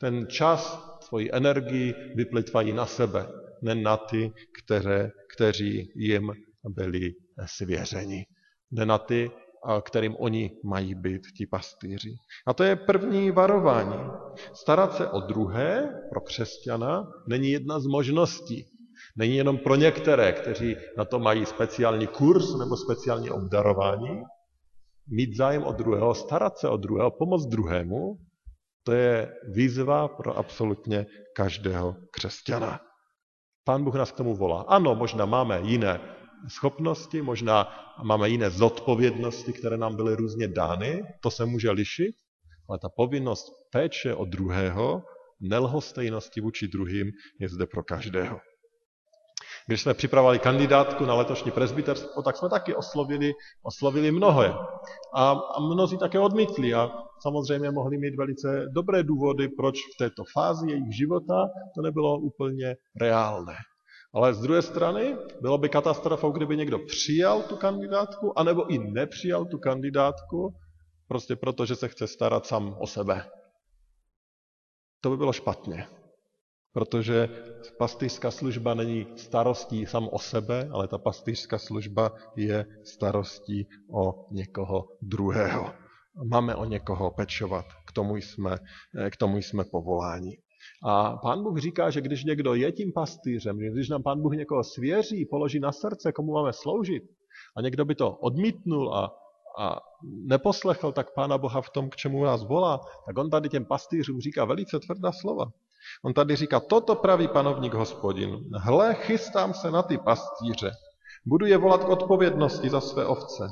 Ten 0.00 0.26
čas, 0.26 0.80
svoji 1.00 1.30
energii 1.32 1.94
vyplitvají 2.14 2.72
na 2.72 2.86
sebe, 2.86 3.28
ne 3.62 3.74
na 3.74 3.96
ty, 3.96 4.32
které, 4.64 5.10
kteří 5.36 5.92
jim 5.96 6.32
byli 6.68 7.12
svěřeni. 7.46 8.26
Ne 8.70 8.86
na 8.86 8.98
ty, 8.98 9.30
kterým 9.82 10.16
oni 10.18 10.50
mají 10.64 10.94
být, 10.94 11.22
ti 11.36 11.46
pastýři. 11.46 12.14
A 12.46 12.54
to 12.54 12.64
je 12.64 12.76
první 12.76 13.30
varování. 13.30 14.10
Starat 14.52 14.96
se 14.96 15.08
o 15.08 15.20
druhé 15.20 16.00
pro 16.10 16.20
křesťana 16.20 17.12
není 17.28 17.50
jedna 17.50 17.80
z 17.80 17.86
možností. 17.86 18.66
Není 19.16 19.36
jenom 19.36 19.58
pro 19.58 19.74
některé, 19.74 20.32
kteří 20.32 20.76
na 20.96 21.04
to 21.04 21.18
mají 21.18 21.46
speciální 21.46 22.06
kurz 22.06 22.54
nebo 22.54 22.76
speciální 22.76 23.30
obdarování. 23.30 24.22
Mít 25.08 25.36
zájem 25.36 25.64
o 25.64 25.72
druhého, 25.72 26.14
starat 26.14 26.58
se 26.58 26.68
o 26.68 26.76
druhého, 26.76 27.10
pomoct 27.10 27.46
druhému, 27.46 28.18
to 28.82 28.92
je 28.92 29.34
výzva 29.52 30.08
pro 30.08 30.36
absolutně 30.36 31.06
každého 31.36 31.96
křesťana. 32.10 32.80
Pán 33.64 33.84
Bůh 33.84 33.94
nás 33.94 34.12
k 34.12 34.16
tomu 34.16 34.36
volá. 34.36 34.60
Ano, 34.68 34.94
možná 34.94 35.26
máme 35.26 35.60
jiné 35.64 36.00
schopnosti, 36.48 37.22
možná 37.22 37.68
máme 38.02 38.28
jiné 38.28 38.50
zodpovědnosti, 38.50 39.52
které 39.52 39.76
nám 39.76 39.96
byly 39.96 40.14
různě 40.14 40.48
dány, 40.48 41.04
to 41.20 41.30
se 41.30 41.46
může 41.46 41.70
lišit, 41.70 42.14
ale 42.68 42.78
ta 42.78 42.88
povinnost 42.88 43.52
péče 43.72 44.14
o 44.14 44.24
druhého, 44.24 45.02
nelhostejnosti 45.40 46.40
vůči 46.40 46.68
druhým 46.68 47.10
je 47.40 47.48
zde 47.48 47.66
pro 47.66 47.82
každého. 47.82 48.40
Když 49.66 49.82
jsme 49.82 49.94
připravovali 49.94 50.38
kandidátku 50.38 51.04
na 51.04 51.14
letošní 51.14 51.50
presbyterstvo, 51.50 52.22
tak 52.22 52.36
jsme 52.36 52.48
taky 52.48 52.74
oslovili, 52.74 53.32
oslovili 53.62 54.12
mnohé. 54.12 54.54
A, 55.14 55.30
a 55.30 55.60
mnozí 55.60 55.98
také 55.98 56.18
odmítli 56.18 56.74
a 56.74 56.90
samozřejmě 57.22 57.70
mohli 57.70 57.98
mít 57.98 58.16
velice 58.16 58.66
dobré 58.72 59.02
důvody, 59.02 59.48
proč 59.48 59.78
v 59.94 59.98
této 59.98 60.22
fázi 60.32 60.70
jejich 60.70 60.96
života 60.96 61.48
to 61.74 61.82
nebylo 61.82 62.18
úplně 62.18 62.76
reálné. 63.00 63.54
Ale 64.18 64.34
z 64.34 64.40
druhé 64.40 64.62
strany 64.62 65.16
bylo 65.40 65.58
by 65.58 65.68
katastrofou, 65.68 66.32
kdyby 66.32 66.56
někdo 66.56 66.78
přijal 66.78 67.42
tu 67.42 67.56
kandidátku, 67.56 68.38
anebo 68.38 68.66
i 68.66 68.78
nepřijal 68.78 69.44
tu 69.44 69.58
kandidátku, 69.58 70.54
prostě 71.08 71.36
proto, 71.36 71.66
že 71.66 71.76
se 71.76 71.88
chce 71.88 72.06
starat 72.06 72.46
sám 72.46 72.76
o 72.78 72.86
sebe. 72.86 73.30
To 75.00 75.10
by 75.10 75.16
bylo 75.16 75.32
špatně. 75.32 75.86
Protože 76.72 77.28
pastýřská 77.78 78.30
služba 78.30 78.74
není 78.74 79.06
starostí 79.16 79.86
sam 79.86 80.08
o 80.12 80.18
sebe, 80.18 80.68
ale 80.72 80.88
ta 80.88 80.98
pastýřská 80.98 81.58
služba 81.58 82.12
je 82.36 82.66
starostí 82.84 83.68
o 83.94 84.26
někoho 84.30 84.84
druhého. 85.02 85.74
Máme 86.30 86.54
o 86.54 86.64
někoho 86.64 87.10
pečovat, 87.10 87.64
k 87.86 87.92
tomu 87.92 88.16
jsme, 88.16 88.58
k 89.10 89.16
tomu 89.16 89.36
jsme 89.36 89.64
povoláni. 89.64 90.38
A 90.84 91.16
pán 91.16 91.42
Bůh 91.42 91.58
říká, 91.58 91.90
že 91.90 92.00
když 92.00 92.24
někdo 92.24 92.54
je 92.54 92.72
tím 92.72 92.92
pastýřem, 92.92 93.58
když 93.58 93.88
nám 93.88 94.02
pán 94.02 94.22
Bůh 94.22 94.34
někoho 94.36 94.64
svěří, 94.64 95.26
položí 95.30 95.60
na 95.60 95.72
srdce, 95.72 96.12
komu 96.12 96.32
máme 96.32 96.52
sloužit, 96.52 97.02
a 97.56 97.60
někdo 97.60 97.84
by 97.84 97.94
to 97.94 98.10
odmítnul 98.10 98.94
a, 98.94 99.12
a 99.58 99.80
neposlechl, 100.02 100.92
tak 100.92 101.14
pána 101.14 101.38
Boha 101.38 101.60
v 101.60 101.70
tom, 101.70 101.90
k 101.90 101.96
čemu 101.96 102.24
nás 102.24 102.44
volá, 102.44 102.80
tak 103.06 103.18
on 103.18 103.30
tady 103.30 103.48
těm 103.48 103.64
pastýřům 103.64 104.20
říká 104.20 104.44
velice 104.44 104.78
tvrdá 104.80 105.12
slova. 105.12 105.44
On 106.04 106.14
tady 106.14 106.36
říká, 106.36 106.60
toto 106.60 106.94
praví 106.94 107.28
panovník 107.28 107.74
hospodin. 107.74 108.38
Hle, 108.54 108.94
chystám 108.94 109.54
se 109.54 109.70
na 109.70 109.82
ty 109.82 109.98
pastýře. 109.98 110.70
Budu 111.26 111.46
je 111.46 111.58
volat 111.58 111.84
k 111.84 111.88
odpovědnosti 111.88 112.70
za 112.70 112.80
své 112.80 113.06
ovce. 113.06 113.48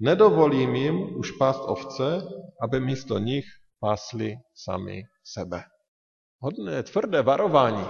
Nedovolím 0.00 0.74
jim 0.74 1.16
už 1.16 1.30
pást 1.30 1.62
ovce, 1.66 2.28
aby 2.62 2.80
místo 2.80 3.18
nich 3.18 3.44
pásli 3.80 4.34
sami 4.54 5.02
sebe. 5.24 5.62
Hodně 6.40 6.82
tvrdé 6.82 7.22
varování. 7.22 7.84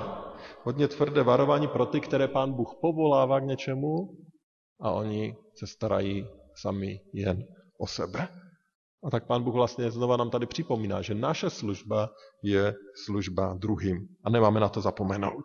Hodně 0.62 0.88
tvrdé 0.88 1.22
varování 1.22 1.68
pro 1.68 1.86
ty, 1.86 2.00
které 2.00 2.28
pán 2.28 2.52
Bůh 2.52 2.74
povolává 2.80 3.40
k 3.40 3.44
něčemu 3.44 3.96
a 4.80 4.90
oni 4.90 5.36
se 5.58 5.66
starají 5.66 6.26
sami 6.62 7.00
jen 7.14 7.44
o 7.80 7.86
sebe. 7.86 8.28
A 9.04 9.10
tak 9.10 9.26
pán 9.26 9.42
Bůh 9.42 9.54
vlastně 9.54 9.90
znova 9.90 10.16
nám 10.16 10.30
tady 10.30 10.46
připomíná, 10.46 11.02
že 11.02 11.14
naše 11.14 11.50
služba 11.50 12.08
je 12.42 12.74
služba 13.04 13.54
druhým 13.54 14.08
a 14.24 14.30
nemáme 14.30 14.60
na 14.60 14.68
to 14.68 14.80
zapomenout. 14.80 15.44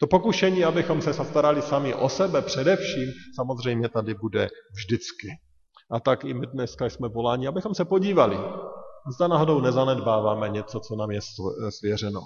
To 0.00 0.06
pokušení, 0.06 0.64
abychom 0.64 1.02
se 1.02 1.14
starali 1.14 1.62
sami 1.62 1.94
o 1.94 2.08
sebe 2.08 2.42
především, 2.42 3.08
samozřejmě 3.36 3.88
tady 3.88 4.14
bude 4.14 4.48
vždycky. 4.74 5.28
A 5.90 6.00
tak 6.00 6.24
i 6.24 6.34
my 6.34 6.46
dneska 6.46 6.86
jsme 6.86 7.08
voláni, 7.08 7.46
abychom 7.46 7.74
se 7.74 7.84
podívali, 7.84 8.36
zda 9.10 9.28
náhodou 9.28 9.60
nezanedbáváme 9.60 10.48
něco, 10.48 10.80
co 10.80 10.96
nám 10.96 11.10
je 11.10 11.20
svěřeno. 11.70 12.20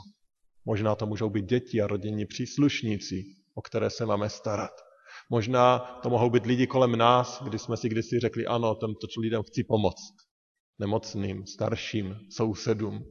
Možná 0.65 0.95
to 0.95 1.07
můžou 1.07 1.31
být 1.31 1.45
děti 1.45 1.83
a 1.83 1.87
rodinní 1.87 2.27
příslušníci, 2.27 3.25
o 3.55 3.63
které 3.63 3.91
se 3.91 4.07
máme 4.07 4.29
starat. 4.31 4.71
Možná 5.31 5.79
to 5.79 6.11
mohou 6.11 6.31
být 6.31 6.47
lidi 6.47 6.67
kolem 6.67 6.97
nás, 6.97 7.43
kdy 7.43 7.59
jsme 7.59 7.77
si 7.77 7.89
kdysi 7.89 8.21
řekli, 8.21 8.47
ano, 8.47 8.75
těmto 8.75 9.07
lidem 9.21 9.43
chci 9.43 9.65
pomoct. 9.65 10.15
Nemocným, 10.79 11.47
starším, 11.47 12.17
sousedům. 12.31 13.05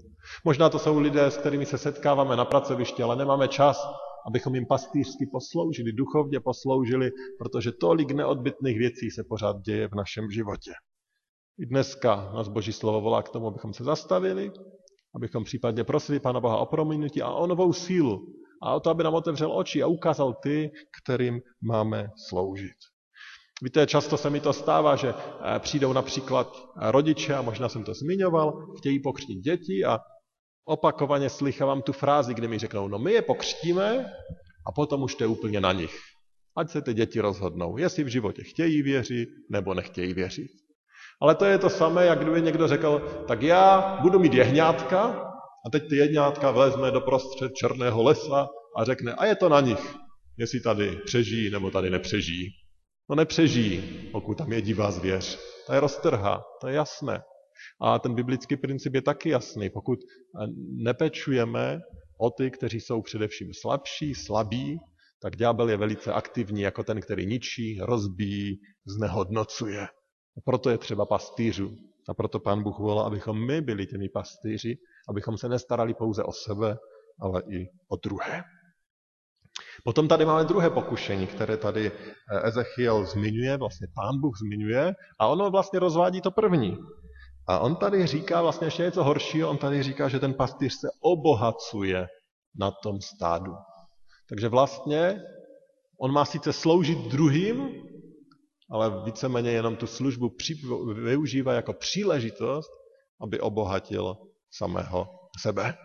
Možná 0.45 0.69
to 0.69 0.79
jsou 0.79 0.99
lidé, 0.99 1.25
s 1.25 1.37
kterými 1.37 1.65
se 1.65 1.77
setkáváme 1.77 2.35
na 2.35 2.45
pracovišti, 2.45 3.03
ale 3.03 3.15
nemáme 3.15 3.47
čas, 3.47 3.87
abychom 4.27 4.55
jim 4.55 4.65
pastýřsky 4.65 5.25
posloužili, 5.31 5.91
duchovně 5.91 6.39
posloužili, 6.39 7.11
protože 7.39 7.71
tolik 7.71 8.11
neodbytných 8.11 8.77
věcí 8.77 9.11
se 9.11 9.23
pořád 9.29 9.61
děje 9.61 9.87
v 9.87 9.95
našem 9.95 10.31
životě. 10.31 10.71
I 11.59 11.65
dneska 11.65 12.31
nás 12.33 12.47
Boží 12.47 12.73
slovo 12.73 13.01
volá 13.01 13.23
k 13.23 13.29
tomu, 13.29 13.47
abychom 13.47 13.73
se 13.73 13.83
zastavili, 13.83 14.51
abychom 15.15 15.43
případně 15.43 15.83
prosili 15.83 16.19
Pána 16.19 16.39
Boha 16.39 16.57
o 16.57 16.65
prominutí 16.65 17.21
a 17.21 17.31
o 17.31 17.47
novou 17.47 17.73
sílu 17.73 18.27
a 18.63 18.75
o 18.75 18.79
to, 18.79 18.89
aby 18.89 19.03
nám 19.03 19.13
otevřel 19.13 19.57
oči 19.57 19.83
a 19.83 19.87
ukázal 19.87 20.33
ty, 20.33 20.71
kterým 21.01 21.41
máme 21.61 22.07
sloužit. 22.27 22.75
Víte, 23.63 23.87
často 23.87 24.17
se 24.17 24.29
mi 24.29 24.39
to 24.39 24.53
stává, 24.53 24.95
že 24.95 25.13
eh, 25.13 25.59
přijdou 25.59 25.93
například 25.93 26.55
rodiče, 26.75 27.35
a 27.35 27.41
možná 27.41 27.69
jsem 27.69 27.83
to 27.83 27.93
zmiňoval, 27.93 28.75
chtějí 28.77 28.99
pokřtít 28.99 29.39
děti 29.39 29.85
a 29.85 29.99
opakovaně 30.65 31.29
slychávám 31.29 31.81
tu 31.81 31.93
frázi, 31.93 32.33
kde 32.33 32.47
mi 32.47 32.59
řeknou, 32.59 32.87
no 32.87 32.99
my 32.99 33.13
je 33.13 33.21
pokřtíme 33.21 34.05
a 34.67 34.71
potom 34.71 35.03
už 35.03 35.15
to 35.15 35.23
je 35.23 35.27
úplně 35.27 35.61
na 35.61 35.73
nich. 35.73 35.95
Ať 36.57 36.69
se 36.69 36.81
ty 36.81 36.93
děti 36.93 37.19
rozhodnou, 37.19 37.77
jestli 37.77 38.03
v 38.03 38.07
životě 38.07 38.43
chtějí 38.43 38.81
věřit 38.81 39.29
nebo 39.49 39.73
nechtějí 39.73 40.13
věřit. 40.13 40.64
Ale 41.21 41.35
to 41.35 41.45
je 41.45 41.57
to 41.57 41.69
samé, 41.69 42.05
jak 42.05 42.19
kdyby 42.19 42.41
někdo 42.41 42.67
řekl, 42.67 43.23
tak 43.27 43.41
já 43.41 43.97
budu 44.01 44.19
mít 44.19 44.33
jehňátka 44.33 45.01
a 45.65 45.69
teď 45.71 45.89
ty 45.89 45.95
jehňátka 45.95 46.51
vezme 46.51 46.91
do 46.91 47.01
prostřed 47.01 47.53
černého 47.53 48.03
lesa 48.03 48.47
a 48.77 48.83
řekne, 48.83 49.13
a 49.13 49.25
je 49.25 49.35
to 49.35 49.49
na 49.49 49.61
nich, 49.61 49.95
jestli 50.37 50.59
tady 50.59 50.99
přežijí 51.05 51.49
nebo 51.49 51.71
tady 51.71 51.89
nepřežijí. 51.89 52.49
No 53.09 53.15
nepřežijí, 53.15 54.09
pokud 54.11 54.37
tam 54.37 54.53
je 54.53 54.61
divá 54.61 54.91
zvěř. 54.91 55.39
To 55.67 55.73
je 55.73 55.79
roztrha, 55.79 56.43
to 56.61 56.67
je 56.67 56.75
jasné. 56.75 57.23
A 57.81 57.99
ten 57.99 58.15
biblický 58.15 58.57
princip 58.57 58.95
je 58.95 59.01
taky 59.01 59.29
jasný. 59.29 59.69
Pokud 59.69 59.99
nepečujeme 60.83 61.79
o 62.19 62.29
ty, 62.29 62.51
kteří 62.51 62.81
jsou 62.81 63.01
především 63.01 63.47
slabší, 63.61 64.15
slabí, 64.15 64.77
tak 65.21 65.35
ďábel 65.35 65.69
je 65.69 65.77
velice 65.77 66.13
aktivní 66.13 66.61
jako 66.61 66.83
ten, 66.83 67.01
který 67.01 67.25
ničí, 67.25 67.79
rozbíjí, 67.81 68.59
znehodnocuje. 68.85 69.87
A 70.37 70.41
proto 70.45 70.69
je 70.69 70.77
třeba 70.77 71.05
pastýřů. 71.05 71.77
A 72.09 72.13
proto 72.13 72.39
pán 72.39 72.63
Bůh 72.63 72.79
volá, 72.79 73.03
abychom 73.03 73.47
my 73.47 73.61
byli 73.61 73.85
těmi 73.85 74.09
pastýři, 74.09 74.77
abychom 75.09 75.37
se 75.37 75.49
nestarali 75.49 75.93
pouze 75.93 76.23
o 76.23 76.31
sebe, 76.31 76.77
ale 77.19 77.41
i 77.49 77.67
o 77.89 77.95
druhé. 77.95 78.43
Potom 79.83 80.07
tady 80.07 80.25
máme 80.25 80.43
druhé 80.43 80.69
pokušení, 80.69 81.27
které 81.27 81.57
tady 81.57 81.91
eh, 81.91 82.47
Ezechiel 82.47 83.05
zmiňuje, 83.05 83.57
vlastně 83.57 83.87
pán 83.95 84.21
Bůh 84.21 84.33
zmiňuje, 84.37 84.93
a 85.19 85.27
ono 85.27 85.51
vlastně 85.51 85.79
rozvádí 85.79 86.21
to 86.21 86.31
první. 86.31 86.77
A 87.47 87.59
on 87.59 87.75
tady 87.75 88.07
říká 88.07 88.41
vlastně 88.41 88.67
ještě 88.67 88.83
něco 88.83 89.03
horšího, 89.03 89.49
on 89.49 89.57
tady 89.57 89.83
říká, 89.83 90.09
že 90.09 90.19
ten 90.19 90.33
pastýř 90.33 90.73
se 90.73 90.87
obohacuje 91.01 92.07
na 92.59 92.71
tom 92.71 93.01
stádu. 93.01 93.53
Takže 94.29 94.49
vlastně 94.49 95.21
on 96.01 96.11
má 96.11 96.25
sice 96.25 96.53
sloužit 96.53 96.97
druhým, 96.97 97.69
ale 98.69 99.03
víceméně 99.05 99.51
jenom 99.51 99.75
tu 99.75 99.87
službu 99.87 100.35
využívá 100.93 101.53
jako 101.53 101.73
příležitost, 101.73 102.71
aby 103.21 103.39
obohatil 103.39 104.17
samého 104.51 105.07
sebe. 105.39 105.77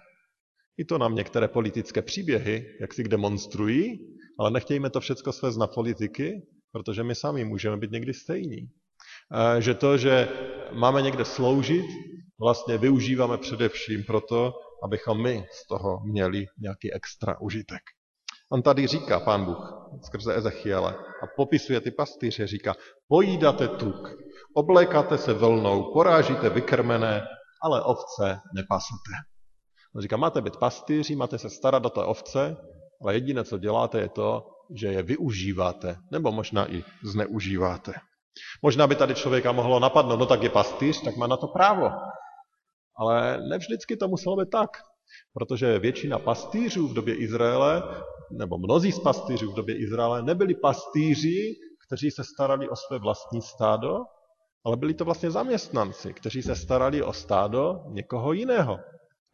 I 0.78 0.84
to 0.84 0.98
nám 0.98 1.14
některé 1.14 1.48
politické 1.48 2.02
příběhy, 2.02 2.76
jak 2.80 2.94
si 2.94 3.04
demonstrují, 3.04 3.98
ale 4.38 4.50
nechtějme 4.50 4.90
to 4.90 5.00
všechno 5.00 5.32
svést 5.32 5.58
na 5.58 5.66
politiky, 5.66 6.46
protože 6.72 7.02
my 7.02 7.14
sami 7.14 7.44
můžeme 7.44 7.76
být 7.76 7.90
někdy 7.90 8.14
stejní. 8.14 8.58
E, 8.58 9.62
že 9.62 9.74
to, 9.74 9.98
že 9.98 10.28
máme 10.72 11.02
někde 11.02 11.24
sloužit, 11.24 11.86
vlastně 12.40 12.78
využíváme 12.78 13.38
především 13.38 14.04
proto, 14.04 14.54
abychom 14.84 15.22
my 15.22 15.44
z 15.52 15.66
toho 15.66 16.00
měli 16.04 16.46
nějaký 16.58 16.92
extra 16.92 17.40
užitek. 17.40 17.82
On 18.52 18.62
tady 18.62 18.86
říká, 18.86 19.20
pán 19.20 19.44
Bůh, 19.44 19.90
skrze 20.02 20.36
Ezechiele, 20.36 20.94
a 20.94 21.26
popisuje 21.36 21.80
ty 21.80 21.90
pastýře, 21.90 22.46
říká, 22.46 22.74
pojídáte 23.08 23.68
tuk, 23.68 24.10
oblékáte 24.54 25.18
se 25.18 25.32
vlnou, 25.32 25.92
porážíte 25.92 26.50
vykrmené, 26.50 27.26
ale 27.62 27.82
ovce 27.82 28.40
nepasete. 28.54 29.12
On 29.94 30.02
říká, 30.02 30.16
máte 30.16 30.40
být 30.40 30.56
pastýři, 30.56 31.16
máte 31.16 31.38
se 31.38 31.50
starat 31.50 31.86
o 31.86 31.90
té 31.90 32.04
ovce, 32.04 32.56
ale 33.02 33.14
jediné, 33.14 33.44
co 33.44 33.58
děláte, 33.58 34.00
je 34.00 34.08
to, 34.08 34.46
že 34.74 34.86
je 34.86 35.02
využíváte, 35.02 35.96
nebo 36.12 36.32
možná 36.32 36.72
i 36.72 36.84
zneužíváte. 37.04 37.92
Možná 38.62 38.86
by 38.86 38.94
tady 38.94 39.14
člověka 39.14 39.52
mohlo 39.52 39.80
napadnout, 39.80 40.16
no 40.16 40.26
tak 40.26 40.42
je 40.42 40.50
pastýř, 40.50 41.02
tak 41.02 41.16
má 41.16 41.26
na 41.26 41.36
to 41.36 41.46
právo. 41.46 41.90
Ale 42.96 43.38
nevždycky 43.48 43.96
to 43.96 44.08
muselo 44.08 44.36
být 44.36 44.50
tak, 44.50 44.70
protože 45.32 45.78
většina 45.78 46.18
pastýřů 46.18 46.88
v 46.88 46.94
době 46.94 47.14
Izraele, 47.14 47.82
nebo 48.30 48.58
mnozí 48.58 48.92
z 48.92 48.98
pastýřů 48.98 49.52
v 49.52 49.54
době 49.54 49.78
Izraele, 49.78 50.22
nebyli 50.22 50.54
pastýři, 50.54 51.54
kteří 51.86 52.10
se 52.10 52.24
starali 52.24 52.68
o 52.68 52.76
své 52.76 52.98
vlastní 52.98 53.42
stádo, 53.42 53.96
ale 54.64 54.76
byli 54.76 54.94
to 54.94 55.04
vlastně 55.04 55.30
zaměstnanci, 55.30 56.14
kteří 56.14 56.42
se 56.42 56.56
starali 56.56 57.02
o 57.02 57.12
stádo 57.12 57.80
někoho 57.88 58.32
jiného. 58.32 58.78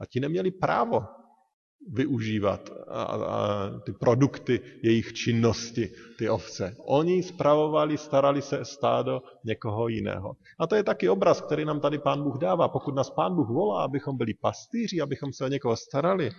A 0.00 0.06
ti 0.06 0.20
neměli 0.20 0.50
právo 0.50 1.00
využívat 1.92 2.70
a, 2.88 3.02
a, 3.02 3.80
ty 3.80 3.92
produkty 3.92 4.60
jejich 4.82 5.12
činnosti, 5.12 5.90
ty 6.18 6.28
ovce. 6.28 6.76
Oni 6.78 7.22
spravovali, 7.22 7.98
starali 7.98 8.42
se 8.42 8.64
stádo 8.64 9.22
někoho 9.44 9.88
jiného. 9.88 10.36
A 10.58 10.66
to 10.66 10.74
je 10.74 10.82
taky 10.82 11.08
obraz, 11.08 11.40
který 11.40 11.64
nám 11.64 11.80
tady 11.80 11.98
Pán 11.98 12.22
Bůh 12.22 12.38
dává. 12.38 12.68
Pokud 12.68 12.94
nás 12.94 13.10
Pán 13.10 13.34
Bůh 13.34 13.48
volá, 13.48 13.84
abychom 13.84 14.16
byli 14.16 14.34
pastýři, 14.34 15.00
abychom 15.00 15.32
se 15.32 15.44
o 15.44 15.48
někoho 15.48 15.76
starali, 15.76 16.30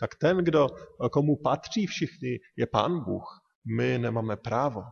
tak 0.00 0.14
ten, 0.20 0.36
kdo, 0.36 0.68
komu 1.12 1.36
patří 1.36 1.86
všichni, 1.86 2.38
je 2.56 2.66
Pán 2.66 3.04
Bůh. 3.04 3.40
My 3.76 3.98
nemáme 3.98 4.36
právo. 4.36 4.82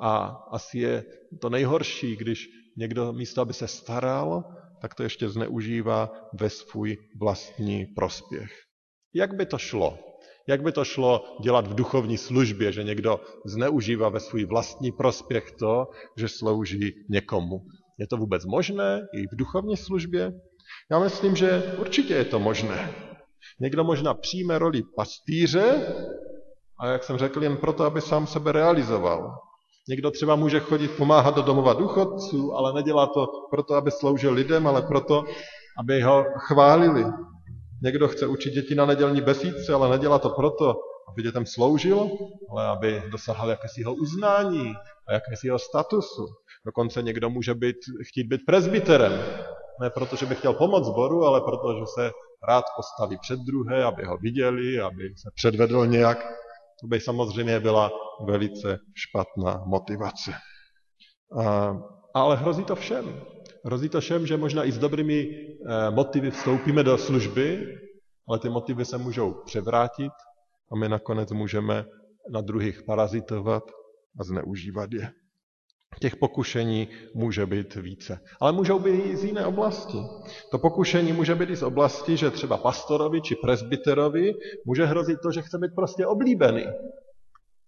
A 0.00 0.26
asi 0.50 0.78
je 0.78 1.04
to 1.40 1.50
nejhorší, 1.50 2.16
když 2.16 2.48
někdo 2.76 3.12
místo, 3.12 3.40
aby 3.40 3.52
se 3.52 3.68
staral, 3.68 4.44
tak 4.80 4.94
to 4.94 5.02
ještě 5.02 5.28
zneužívá 5.28 6.10
ve 6.40 6.50
svůj 6.50 6.96
vlastní 7.20 7.86
prospěch. 7.86 8.71
Jak 9.14 9.34
by 9.34 9.46
to 9.46 9.58
šlo? 9.58 9.98
Jak 10.48 10.62
by 10.62 10.72
to 10.72 10.84
šlo 10.84 11.24
dělat 11.40 11.66
v 11.66 11.74
duchovní 11.74 12.18
službě, 12.18 12.72
že 12.72 12.84
někdo 12.84 13.20
zneužívá 13.44 14.08
ve 14.08 14.20
svůj 14.20 14.44
vlastní 14.44 14.92
prospěch 14.92 15.52
to, 15.52 15.88
že 16.16 16.28
slouží 16.28 16.94
někomu? 17.10 17.62
Je 17.98 18.06
to 18.06 18.16
vůbec 18.16 18.44
možné 18.44 19.00
i 19.14 19.26
v 19.26 19.36
duchovní 19.36 19.76
službě? 19.76 20.32
Já 20.90 20.98
myslím, 20.98 21.36
že 21.36 21.74
určitě 21.78 22.14
je 22.14 22.24
to 22.24 22.38
možné. 22.38 22.94
Někdo 23.60 23.84
možná 23.84 24.14
přijme 24.14 24.58
roli 24.58 24.82
pastýře, 24.96 25.94
a 26.80 26.86
jak 26.86 27.04
jsem 27.04 27.18
řekl, 27.18 27.42
jen 27.42 27.56
proto, 27.56 27.84
aby 27.84 28.00
sám 28.00 28.26
sebe 28.26 28.52
realizoval. 28.52 29.34
Někdo 29.88 30.10
třeba 30.10 30.36
může 30.36 30.60
chodit 30.60 30.90
pomáhat 30.90 31.34
do 31.34 31.42
domova 31.42 31.72
důchodců, 31.72 32.52
ale 32.56 32.72
nedělá 32.72 33.06
to 33.06 33.26
proto, 33.50 33.74
aby 33.74 33.90
sloužil 33.90 34.32
lidem, 34.32 34.66
ale 34.66 34.82
proto, 34.82 35.24
aby 35.78 36.02
ho 36.02 36.24
chválili. 36.38 37.04
Někdo 37.82 38.08
chce 38.08 38.26
učit 38.26 38.50
děti 38.50 38.74
na 38.74 38.86
nedělní 38.86 39.20
besídce, 39.20 39.74
ale 39.74 39.90
nedělá 39.90 40.18
to 40.18 40.30
proto, 40.30 40.74
aby 41.08 41.22
dětem 41.22 41.46
sloužil, 41.46 42.10
ale 42.50 42.66
aby 42.66 43.02
dosáhl 43.10 43.50
jakésiho 43.50 43.94
uznání 43.94 44.74
a 45.08 45.12
jakésiho 45.12 45.58
statusu. 45.58 46.26
Dokonce 46.66 47.02
někdo 47.02 47.30
může 47.30 47.54
být, 47.54 47.76
chtít 48.08 48.24
být 48.24 48.40
prezbiterem. 48.46 49.12
Ne 49.80 49.90
proto, 49.90 50.16
že 50.16 50.26
by 50.26 50.34
chtěl 50.34 50.52
pomoct 50.52 50.86
zboru, 50.86 51.24
ale 51.24 51.40
proto, 51.40 51.78
že 51.78 51.86
se 51.94 52.10
rád 52.48 52.64
postaví 52.76 53.18
před 53.18 53.38
druhé, 53.40 53.84
aby 53.84 54.04
ho 54.04 54.16
viděli, 54.16 54.80
aby 54.80 55.14
se 55.16 55.30
předvedl 55.34 55.86
nějak. 55.86 56.18
To 56.80 56.86
by 56.86 57.00
samozřejmě 57.00 57.60
byla 57.60 57.90
velice 58.26 58.78
špatná 58.94 59.62
motivace. 59.66 60.32
A, 61.40 61.76
ale 62.14 62.36
hrozí 62.36 62.64
to 62.64 62.76
všem. 62.76 63.22
Hrozí 63.64 63.88
to 63.88 64.00
všem, 64.00 64.26
že 64.26 64.36
možná 64.36 64.64
i 64.64 64.72
s 64.72 64.78
dobrými 64.78 65.18
eh, 65.22 65.90
motivy 65.90 66.30
vstoupíme 66.30 66.82
do 66.82 66.98
služby, 66.98 67.78
ale 68.28 68.38
ty 68.38 68.48
motivy 68.48 68.84
se 68.84 68.98
můžou 68.98 69.32
převrátit 69.44 70.12
a 70.72 70.76
my 70.76 70.88
nakonec 70.88 71.32
můžeme 71.32 71.84
na 72.30 72.40
druhých 72.40 72.82
parazitovat 72.82 73.62
a 74.20 74.24
zneužívat 74.24 74.92
je. 74.92 75.10
Těch 76.00 76.16
pokušení 76.16 76.88
může 77.14 77.46
být 77.46 77.74
více. 77.74 78.20
Ale 78.40 78.52
můžou 78.52 78.78
být 78.78 78.98
i 78.98 79.16
z 79.16 79.24
jiné 79.24 79.46
oblasti. 79.46 79.98
To 80.50 80.58
pokušení 80.58 81.12
může 81.12 81.34
být 81.34 81.50
i 81.50 81.56
z 81.56 81.62
oblasti, 81.62 82.16
že 82.16 82.30
třeba 82.30 82.56
pastorovi 82.56 83.20
či 83.20 83.36
presbyterovi 83.36 84.34
může 84.66 84.84
hrozit 84.84 85.18
to, 85.22 85.32
že 85.32 85.42
chce 85.42 85.58
být 85.58 85.74
prostě 85.74 86.06
oblíbený. 86.06 86.64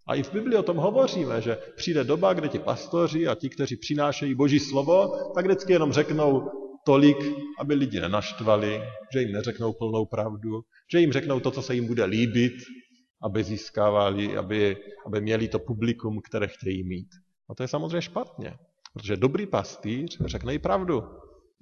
A 0.06 0.14
i 0.14 0.22
v 0.22 0.32
Biblii 0.32 0.58
o 0.58 0.62
tom 0.62 0.76
hovoříme, 0.76 1.40
že 1.40 1.58
přijde 1.76 2.04
doba, 2.04 2.32
kdy 2.32 2.48
ti 2.48 2.58
pastoři 2.58 3.26
a 3.26 3.34
ti, 3.34 3.48
kteří 3.48 3.76
přinášejí 3.76 4.34
Boží 4.34 4.58
slovo, 4.60 5.12
tak 5.34 5.44
vždycky 5.44 5.72
jenom 5.72 5.92
řeknou 5.92 6.50
tolik, 6.86 7.16
aby 7.58 7.74
lidi 7.74 8.00
nenaštvali, 8.00 8.82
že 9.12 9.20
jim 9.20 9.32
neřeknou 9.32 9.72
plnou 9.72 10.06
pravdu, 10.06 10.60
že 10.92 11.00
jim 11.00 11.12
řeknou 11.12 11.40
to, 11.40 11.50
co 11.50 11.62
se 11.62 11.74
jim 11.74 11.86
bude 11.86 12.04
líbit, 12.04 12.52
aby 13.22 13.44
získávali, 13.44 14.36
aby, 14.36 14.76
aby 15.06 15.20
měli 15.20 15.48
to 15.48 15.58
publikum, 15.58 16.20
které 16.28 16.48
chtějí 16.48 16.84
mít. 16.88 17.08
A 17.50 17.54
to 17.54 17.62
je 17.62 17.68
samozřejmě 17.68 18.02
špatně, 18.02 18.56
protože 18.92 19.16
dobrý 19.16 19.46
pastýř 19.46 20.18
řekne 20.24 20.54
i 20.54 20.58
pravdu, 20.58 21.02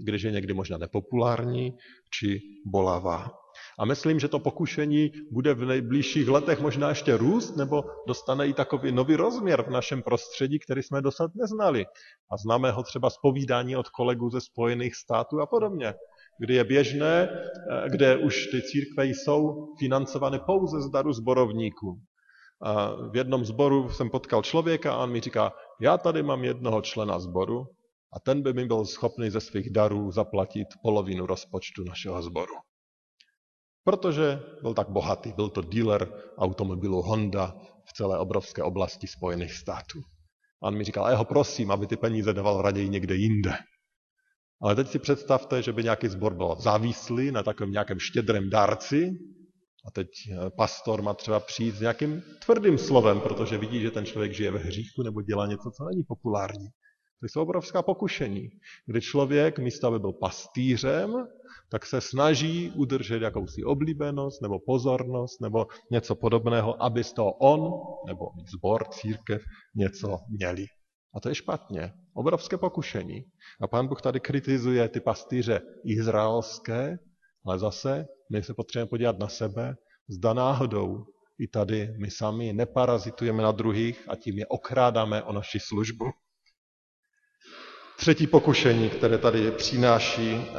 když 0.05 0.23
je 0.23 0.31
někdy 0.31 0.55
možná 0.55 0.79
nepopulární 0.79 1.73
či 2.19 2.41
bolavá. 2.67 3.42
A 3.79 3.85
myslím, 3.85 4.21
že 4.21 4.29
to 4.29 4.39
pokušení 4.39 5.13
bude 5.31 5.55
v 5.55 5.65
nejbližších 5.65 6.29
letech 6.29 6.61
možná 6.61 6.89
ještě 6.89 7.17
růst, 7.17 7.57
nebo 7.57 7.85
dostane 8.07 8.47
i 8.47 8.53
takový 8.53 8.93
nový 8.93 9.17
rozměr 9.17 9.63
v 9.63 9.71
našem 9.71 10.03
prostředí, 10.03 10.59
který 10.59 10.83
jsme 10.83 11.03
dosad 11.03 11.31
neznali. 11.35 11.87
A 12.33 12.37
známe 12.37 12.71
ho 12.71 12.83
třeba 12.83 13.11
z 13.11 13.19
povídání 13.19 13.77
od 13.77 13.89
kolegů 13.89 14.31
ze 14.31 14.41
Spojených 14.41 14.95
států 14.95 15.41
a 15.41 15.47
podobně, 15.47 15.95
kdy 16.39 16.55
je 16.55 16.65
běžné, 16.65 17.29
eh, 17.29 17.89
kde 17.89 18.17
už 18.17 18.47
ty 18.47 18.63
církve 18.63 19.07
jsou 19.07 19.67
financovány 19.79 20.39
pouze 20.39 20.81
z 20.81 20.91
daru 20.91 21.13
zborovníků. 21.13 22.01
A 22.63 22.95
v 23.11 23.17
jednom 23.17 23.45
zboru 23.45 23.91
jsem 23.91 24.11
potkal 24.11 24.43
člověka 24.43 24.95
a 24.95 25.03
on 25.03 25.13
mi 25.13 25.21
říká, 25.21 25.53
já 25.81 25.99
tady 25.99 26.23
mám 26.23 26.45
jednoho 26.45 26.83
člena 26.83 27.19
zboru 27.19 27.67
a 28.13 28.21
ten 28.21 28.43
by 28.43 28.53
mi 28.53 28.67
byl 28.67 28.85
schopný 28.85 29.31
ze 29.31 29.41
svých 29.41 29.71
darů 29.71 30.11
zaplatit 30.11 30.69
polovinu 30.83 31.27
rozpočtu 31.27 31.85
našeho 31.85 32.23
zboru. 32.23 32.55
Protože 33.85 34.41
byl 34.63 34.75
tak 34.75 34.89
bohatý, 34.89 35.33
byl 35.33 35.49
to 35.49 35.63
dealer 35.63 36.13
automobilu 36.39 37.03
Honda 37.03 37.57
v 37.85 37.93
celé 37.93 38.19
obrovské 38.19 38.63
oblasti 38.63 39.07
Spojených 39.07 39.53
států. 39.53 40.01
A 40.63 40.67
on 40.67 40.77
mi 40.77 40.85
říkal, 40.85 41.11
jeho 41.11 41.25
prosím, 41.25 41.71
aby 41.71 41.87
ty 41.87 41.97
peníze 41.97 42.33
dával 42.33 42.63
raději 42.63 42.89
někde 42.89 43.15
jinde. 43.15 43.53
Ale 44.63 44.75
teď 44.75 44.89
si 44.89 44.99
představte, 44.99 45.63
že 45.63 45.73
by 45.73 45.83
nějaký 45.83 46.09
zbor 46.09 46.35
byl 46.35 46.57
závislý 46.59 47.31
na 47.31 47.43
takovém 47.43 47.73
nějakém 47.73 47.99
štědrém 47.99 48.51
dárci 48.51 49.11
a 49.87 49.91
teď 49.91 50.09
eh, 50.31 50.51
pastor 50.57 51.03
má 51.03 51.15
třeba 51.15 51.41
přijít 51.41 51.75
s 51.75 51.81
nějakým 51.81 52.23
tvrdým 52.45 52.79
slovem, 52.79 53.21
protože 53.21 53.59
vidí, 53.59 53.81
že 53.81 53.91
ten 53.91 54.07
člověk 54.07 54.33
žije 54.33 54.51
ve 54.51 54.59
hříchu 54.59 55.03
nebo 55.03 55.23
dělá 55.23 55.47
něco, 55.47 55.71
co 55.77 55.85
není 55.85 56.03
populární. 56.09 56.69
To 57.23 57.29
jsou 57.29 57.43
obrovská 57.43 57.83
pokušení, 57.83 58.51
kdy 58.87 59.01
člověk 59.01 59.59
místo, 59.59 59.87
aby 59.87 59.99
byl 59.99 60.13
pastýřem, 60.13 61.27
tak 61.71 61.87
se 61.87 62.01
snaží 62.01 62.71
udržet 62.71 63.23
jakousi 63.23 63.65
oblíbenost 63.65 64.43
nebo 64.43 64.59
pozornost 64.59 65.41
nebo 65.41 65.67
něco 65.91 66.15
podobného, 66.15 66.83
aby 66.83 67.05
z 67.05 67.13
toho 67.13 67.33
on 67.33 67.73
nebo 68.07 68.27
zbor, 68.55 68.85
církev 68.91 69.43
něco 69.75 70.19
měli. 70.29 70.67
A 71.15 71.21
to 71.21 71.29
je 71.29 71.35
špatně. 71.35 71.93
Obrovské 72.15 72.57
pokušení. 72.57 73.25
A 73.61 73.69
pán 73.69 73.89
Bůh 73.89 74.03
tady 74.03 74.21
kritizuje 74.21 74.89
ty 74.89 75.01
pastýře 75.01 75.61
izraelské, 75.85 76.99
ale 77.47 77.59
zase 77.59 78.07
my 78.33 78.43
se 78.43 78.55
potřebujeme 78.55 78.89
podívat 78.89 79.19
na 79.19 79.29
sebe, 79.29 79.77
zda 80.09 80.35
náhodou 80.35 81.05
i 81.39 81.49
tady 81.49 81.95
my 81.99 82.11
sami 82.11 82.53
neparazitujeme 82.53 83.43
na 83.43 83.53
druhých 83.53 84.09
a 84.09 84.17
tím 84.17 84.39
je 84.39 84.47
okrádáme 84.47 85.23
o 85.23 85.33
naši 85.33 85.61
službu. 85.61 86.05
Třetí 88.03 88.27
pokušení, 88.27 88.91
které 88.91 89.19
tady 89.19 89.51
přináší 89.51 90.33
eh, 90.33 90.57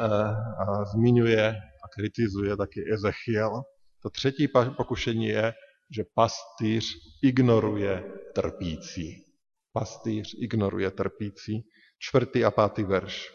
a 0.60 0.86
zmiňuje 0.86 1.48
a 1.84 1.88
kritizuje 1.96 2.58
taky 2.58 2.94
Ezechiel, 2.94 3.62
to 4.02 4.10
třetí 4.10 4.48
pokušení 4.78 5.28
je, 5.28 5.54
že 5.96 6.04
pastýř 6.16 6.86
ignoruje 7.24 8.04
trpící. 8.36 9.26
Pastýř 9.74 10.36
ignoruje 10.40 10.92
trpící. 10.92 11.64
Čtvrtý 12.00 12.46
a 12.46 12.52
pátý 12.52 12.84
verš. 12.84 13.34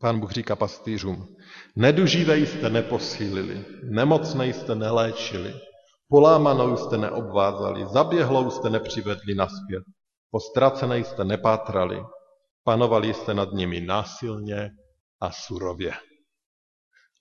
Pán 0.00 0.20
Bůh 0.20 0.32
říká 0.32 0.56
pastýřům, 0.56 1.36
nedužívej 1.76 2.46
jste 2.46 2.70
neposílili, 2.70 3.64
nemocné 3.82 4.46
jste 4.48 4.74
neléčili, 4.74 5.54
polámanou 6.08 6.76
jste 6.76 6.98
neobvázali, 6.98 7.86
zaběhlou 7.86 8.50
jste 8.50 8.70
nepřivedli 8.70 9.34
naspět, 9.34 9.82
postracené 10.30 10.98
jste 10.98 11.24
nepátrali, 11.24 12.04
panovali 12.68 13.14
jste 13.14 13.34
nad 13.34 13.52
nimi 13.52 13.80
násilně 13.80 14.70
a 15.20 15.30
surově. 15.30 15.92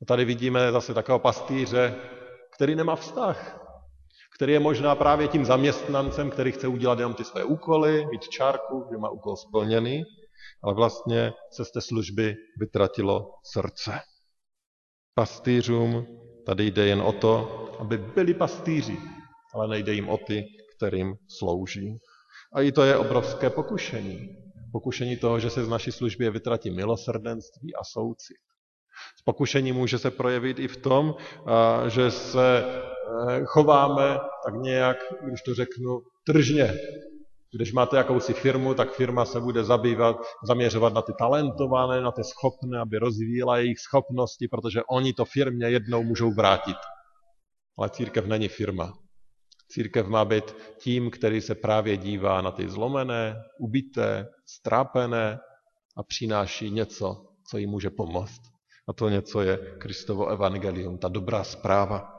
A 0.01 0.05
tady 0.07 0.25
vidíme 0.25 0.71
zase 0.71 0.93
takového 0.93 1.19
pastýře, 1.19 1.95
který 2.55 2.75
nemá 2.75 2.95
vztah, 2.95 3.59
který 4.35 4.53
je 4.53 4.59
možná 4.59 4.95
právě 4.95 5.27
tím 5.27 5.45
zaměstnancem, 5.45 6.29
který 6.29 6.51
chce 6.51 6.67
udělat 6.67 6.99
jenom 6.99 7.13
ty 7.13 7.23
své 7.23 7.43
úkoly, 7.43 8.05
mít 8.11 8.29
čárku, 8.29 8.87
že 8.91 8.97
má 8.97 9.09
úkol 9.09 9.35
splněný, 9.35 10.03
ale 10.63 10.73
vlastně 10.73 11.33
se 11.51 11.65
z 11.65 11.71
té 11.71 11.81
služby 11.81 12.35
vytratilo 12.59 13.31
srdce. 13.53 13.99
Pastýřům 15.15 16.07
tady 16.45 16.71
jde 16.71 16.87
jen 16.87 17.01
o 17.01 17.11
to, 17.13 17.31
aby 17.79 17.97
byli 17.97 18.33
pastýři, 18.33 18.97
ale 19.53 19.67
nejde 19.67 19.93
jim 19.93 20.09
o 20.09 20.17
ty, 20.17 20.43
kterým 20.77 21.15
slouží. 21.39 21.97
A 22.53 22.61
i 22.61 22.71
to 22.71 22.83
je 22.83 22.97
obrovské 22.97 23.49
pokušení. 23.49 24.46
Pokušení 24.71 25.17
toho, 25.17 25.39
že 25.39 25.49
se 25.49 25.65
z 25.65 25.69
naší 25.69 25.91
služby 25.91 26.29
vytratí 26.29 26.71
milosrdenství 26.71 27.75
a 27.75 27.83
soucit. 27.83 28.37
Z 29.19 29.21
pokušení 29.21 29.71
může 29.71 29.97
se 29.97 30.11
projevit 30.11 30.59
i 30.59 30.67
v 30.67 30.77
tom, 30.77 31.15
že 31.87 32.11
se 32.11 32.65
e, 32.65 33.45
chováme 33.45 34.19
tak 34.45 34.55
nějak, 34.61 34.97
když 35.27 35.41
to 35.41 35.53
řeknu, 35.53 36.01
tržně. 36.25 36.73
Když 37.55 37.73
máte 37.73 37.97
jakousi 37.97 38.33
firmu, 38.33 38.73
tak 38.73 38.93
firma 38.93 39.25
se 39.25 39.39
bude 39.39 39.63
zabývat, 39.63 40.17
zaměřovat 40.47 40.93
na 40.93 41.01
ty 41.01 41.13
talentované, 41.19 42.01
na 42.01 42.11
ty 42.11 42.23
schopné, 42.23 42.79
aby 42.79 42.97
rozvíjela 42.97 43.57
jejich 43.57 43.79
schopnosti, 43.79 44.47
protože 44.47 44.83
oni 44.83 45.13
to 45.13 45.25
firmě 45.25 45.69
jednou 45.69 46.03
můžou 46.03 46.31
vrátit. 46.31 46.77
Ale 47.77 47.89
církev 47.89 48.25
není 48.25 48.47
firma. 48.47 48.93
Církev 49.69 50.07
má 50.07 50.25
být 50.25 50.55
tím, 50.79 51.11
který 51.11 51.41
se 51.41 51.55
právě 51.55 51.97
dívá 51.97 52.41
na 52.41 52.51
ty 52.51 52.69
zlomené, 52.69 53.43
ubité, 53.59 54.27
strápené 54.45 55.39
a 55.97 56.03
přináší 56.03 56.71
něco, 56.71 57.25
co 57.49 57.57
jim 57.57 57.69
může 57.69 57.89
pomoct. 57.89 58.41
A 58.87 58.93
to 58.93 59.09
něco 59.09 59.41
je 59.41 59.57
Kristovo 59.77 60.27
evangelium, 60.27 60.97
ta 60.97 61.07
dobrá 61.07 61.43
zpráva. 61.43 62.13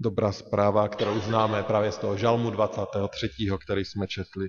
Dobrá 0.00 0.32
zpráva, 0.32 0.88
kterou 0.88 1.20
známe 1.20 1.62
právě 1.62 1.92
z 1.92 1.98
toho 1.98 2.16
žalmu 2.16 2.50
23., 2.50 3.28
který 3.64 3.84
jsme 3.84 4.06
četli. 4.06 4.48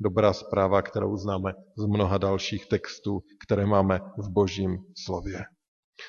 Dobrá 0.00 0.32
zpráva, 0.32 0.82
kterou 0.82 1.16
známe 1.16 1.52
z 1.76 1.84
mnoha 1.84 2.18
dalších 2.18 2.66
textů, 2.66 3.22
které 3.44 3.66
máme 3.66 4.00
v 4.18 4.28
božím 4.30 4.78
slově. 5.04 5.44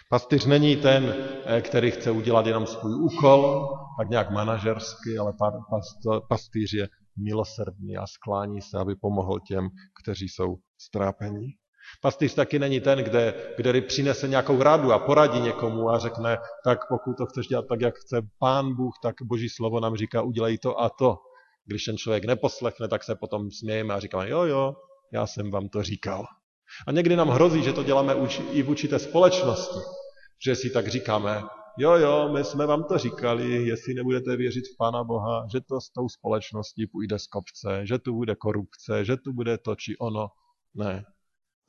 Pastýř 0.10 0.46
není 0.46 0.76
ten, 0.76 1.16
eh, 1.46 1.62
který 1.62 1.92
chce 1.92 2.12
udělat 2.12 2.46
jenom 2.46 2.66
svůj 2.66 2.96
úkol, 2.96 3.70
tak 4.00 4.10
nějak 4.10 4.32
manažersky, 4.32 5.18
ale 5.18 5.34
pastýř 6.30 6.74
je 6.74 6.88
milosrdný 7.18 7.98
a 7.98 8.08
sklání 8.08 8.62
se, 8.62 8.78
aby 8.78 8.96
pomohl 8.96 9.40
těm, 9.40 9.70
kteří 10.04 10.30
jsou 10.30 10.56
strápení. 10.82 11.48
Pastýř 12.02 12.34
taky 12.34 12.60
není 12.60 12.80
ten, 12.80 13.00
kde, 13.00 13.54
kde 13.58 13.82
přinese 13.82 14.28
nějakou 14.28 14.64
radu 14.64 14.94
a 14.94 15.00
poradí 15.00 15.40
někomu 15.40 15.90
a 15.90 16.00
řekne, 16.00 16.38
tak 16.64 16.80
pokud 16.90 17.18
to 17.18 17.26
chceš 17.26 17.48
dělat 17.48 17.66
tak, 17.70 17.82
jak 17.82 17.96
chce 17.96 18.22
pán 18.40 18.76
Bůh, 18.76 18.94
tak 19.04 19.16
boží 19.24 19.50
slovo 19.50 19.80
nám 19.80 19.96
říká, 19.96 20.22
udělej 20.22 20.58
to 20.58 20.82
a 20.82 20.90
to. 20.90 21.18
Když 21.66 21.84
ten 21.84 21.98
člověk 21.98 22.26
neposlechne, 22.26 22.88
tak 22.88 23.04
se 23.04 23.16
potom 23.16 23.52
smějeme 23.52 23.94
a 23.94 24.00
říkáme, 24.00 24.30
jo, 24.30 24.42
jo, 24.42 24.76
já 25.14 25.28
jsem 25.28 25.52
vám 25.52 25.70
to 25.70 25.84
říkal. 25.84 26.26
A 26.88 26.92
někdy 26.92 27.16
nám 27.16 27.30
hrozí, 27.30 27.64
že 27.64 27.74
to 27.74 27.84
děláme 27.84 28.16
i 28.52 28.64
v 28.64 28.70
určité 28.70 29.00
společnosti. 29.00 29.80
Že 30.46 30.56
si 30.56 30.70
tak 30.70 30.88
říkáme, 30.88 31.44
jo, 31.78 31.92
jo, 31.92 32.30
my 32.34 32.44
jsme 32.44 32.66
vám 32.66 32.84
to 32.84 32.98
říkali, 32.98 33.68
jestli 33.68 33.94
nebudete 33.94 34.38
věřit 34.38 34.64
v 34.74 34.78
Pána 34.78 35.04
Boha, 35.04 35.46
že 35.52 35.62
to 35.62 35.82
s 35.82 35.90
tou 35.90 36.10
společností 36.10 36.88
půjde 36.88 37.20
z 37.20 37.28
kopce, 37.28 37.82
že 37.84 38.00
tu 38.00 38.14
bude 38.14 38.36
korupce, 38.36 39.06
že 39.06 39.18
tu 39.18 39.34
bude 39.34 39.58
to 39.58 39.76
či 39.76 39.98
ono. 39.98 40.28
Ne. 40.76 41.06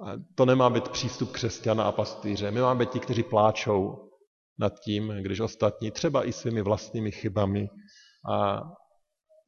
A 0.07 0.13
to 0.35 0.45
nemá 0.47 0.71
být 0.71 0.89
přístup 0.89 1.33
křesťana 1.33 1.85
a 1.85 1.93
pastýře. 1.93 2.51
My 2.51 2.61
máme 2.61 2.79
být 2.79 2.91
ti, 2.91 3.01
kteří 3.01 3.23
pláčou 3.23 4.11
nad 4.59 4.81
tím, 4.81 5.09
když 5.21 5.41
ostatní 5.41 5.91
třeba 5.91 6.25
i 6.25 6.33
svými 6.33 6.63
vlastními 6.63 7.13
chybami 7.13 7.69
a 8.33 8.61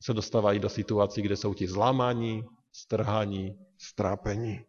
se 0.03 0.15
dostávají 0.15 0.59
do 0.59 0.69
situací, 0.69 1.23
kde 1.23 1.37
jsou 1.37 1.55
ti 1.55 1.67
zlámaní, 1.67 2.43
strhaní, 2.73 3.55
strápení. 3.79 4.61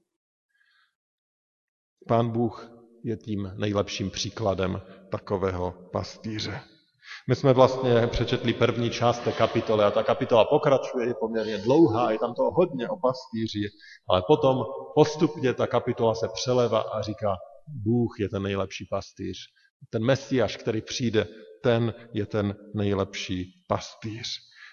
Pán 2.08 2.30
Bůh 2.30 2.72
je 3.04 3.18
tím 3.18 3.52
nejlepším 3.56 4.10
příkladem 4.10 4.82
takového 5.12 5.74
pastýře. 5.92 6.62
My 7.28 7.36
jsme 7.36 7.54
vlastně 7.54 8.08
přečetli 8.08 8.54
první 8.54 8.90
část 8.90 9.20
té 9.20 9.32
kapitoly 9.32 9.84
a 9.84 9.92
ta 9.92 10.04
kapitola 10.04 10.46
pokračuje, 10.46 11.08
je 11.08 11.14
poměrně 11.20 11.58
dlouhá, 11.58 12.12
je 12.12 12.20
tam 12.20 12.34
toho 12.34 12.52
hodně 12.52 12.90
o 12.90 13.00
pastýři, 13.00 13.70
ale 14.10 14.24
potom 14.28 14.58
postupně 14.96 15.54
ta 15.54 15.68
kapitola 15.68 16.16
se 16.16 16.28
přeleva 16.34 16.80
a 16.80 17.02
říká, 17.02 17.36
Bůh 17.68 18.20
je 18.20 18.30
ten 18.30 18.44
nejlepší 18.44 18.86
pastýř. 18.90 19.38
Ten 19.90 20.06
mesiaš, 20.06 20.58
který 20.58 20.82
přijde, 20.82 21.28
ten 21.64 21.94
je 22.14 22.26
ten 22.26 22.56
nejlepší 22.76 23.64
pastýř. 23.68 24.28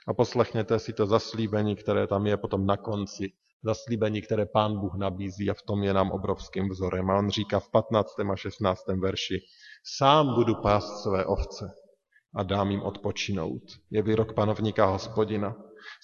A 0.09 0.14
poslechněte 0.14 0.79
si 0.79 0.93
to 0.93 1.07
zaslíbení, 1.07 1.77
které 1.77 2.07
tam 2.07 2.27
je 2.27 2.37
potom 2.37 2.66
na 2.66 2.77
konci 2.77 3.33
zaslíbení, 3.62 4.23
které 4.23 4.46
pán 4.46 4.81
Bůh 4.81 4.94
nabízí 4.94 5.51
a 5.51 5.55
v 5.55 5.62
tom 5.62 5.83
je 5.83 5.94
nám 5.94 6.11
obrovským 6.11 6.68
vzorem. 6.68 7.11
A 7.11 7.18
on 7.18 7.31
říká 7.31 7.61
v 7.61 7.70
15. 7.70 8.09
a 8.33 8.37
16. 8.37 8.87
verši, 8.87 9.40
sám 9.96 10.35
budu 10.35 10.55
pást 10.55 11.03
své 11.03 11.25
ovce 11.25 11.70
a 12.35 12.42
dám 12.42 12.70
jim 12.70 12.83
odpočinout. 12.83 13.62
Je 13.90 14.03
výrok 14.03 14.35
panovníka 14.35 14.87
hospodina. 14.87 15.57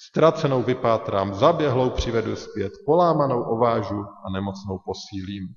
Ztracenou 0.08 0.62
vypátrám, 0.62 1.34
zaběhlou 1.34 1.90
přivedu 1.90 2.36
zpět, 2.36 2.72
polámanou 2.86 3.42
ovážu 3.42 4.00
a 4.26 4.30
nemocnou 4.32 4.78
posílím. 4.84 5.48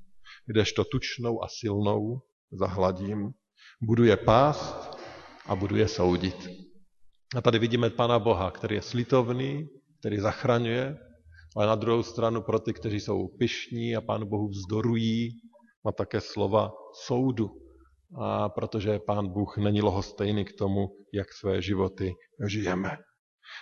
Kdežto 0.46 0.84
tučnou 0.84 1.44
a 1.44 1.48
silnou 1.50 2.22
zahladím. 2.52 3.32
Budu 3.82 4.04
je 4.04 4.18
pást 4.18 4.98
a 5.46 5.56
budu 5.56 5.76
je 5.76 5.88
soudit. 5.88 6.50
A 7.36 7.42
tady 7.42 7.60
vidíme 7.60 7.90
Pana 7.90 8.20
Boha, 8.20 8.52
který 8.52 8.76
je 8.76 8.82
slitovný, 8.82 9.70
který 10.00 10.20
zachraňuje, 10.20 10.98
ale 11.56 11.68
na 11.68 11.76
druhou 11.76 12.04
stranu 12.04 12.42
pro 12.42 12.60
ty, 12.60 12.74
kteří 12.74 13.00
jsou 13.00 13.28
pyšní 13.28 13.96
a 13.96 14.02
Pánu 14.02 14.26
Bohu 14.26 14.48
vzdorují, 14.48 15.30
má 15.86 15.92
také 15.92 16.22
slova 16.22 16.72
soudu. 17.06 17.50
A 18.22 18.50
protože 18.50 19.00
Pán 19.00 19.28
Bůh 19.28 19.58
není 19.58 19.82
lohostejný 19.82 20.46
k 20.46 20.54
tomu, 20.58 20.88
jak 21.14 21.34
své 21.34 21.62
životy 21.62 22.14
žijeme. 22.48 22.98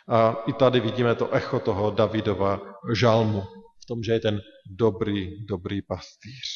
A 0.09 0.31
i 0.47 0.53
tady 0.53 0.79
vidíme 0.79 1.15
to 1.15 1.31
echo 1.33 1.59
toho 1.59 1.91
Davidova 1.91 2.61
žalmu, 2.93 3.41
v 3.83 3.85
tom, 3.87 4.03
že 4.03 4.11
je 4.11 4.19
ten 4.19 4.41
dobrý, 4.77 5.45
dobrý 5.45 5.81
pastýř. 5.81 6.49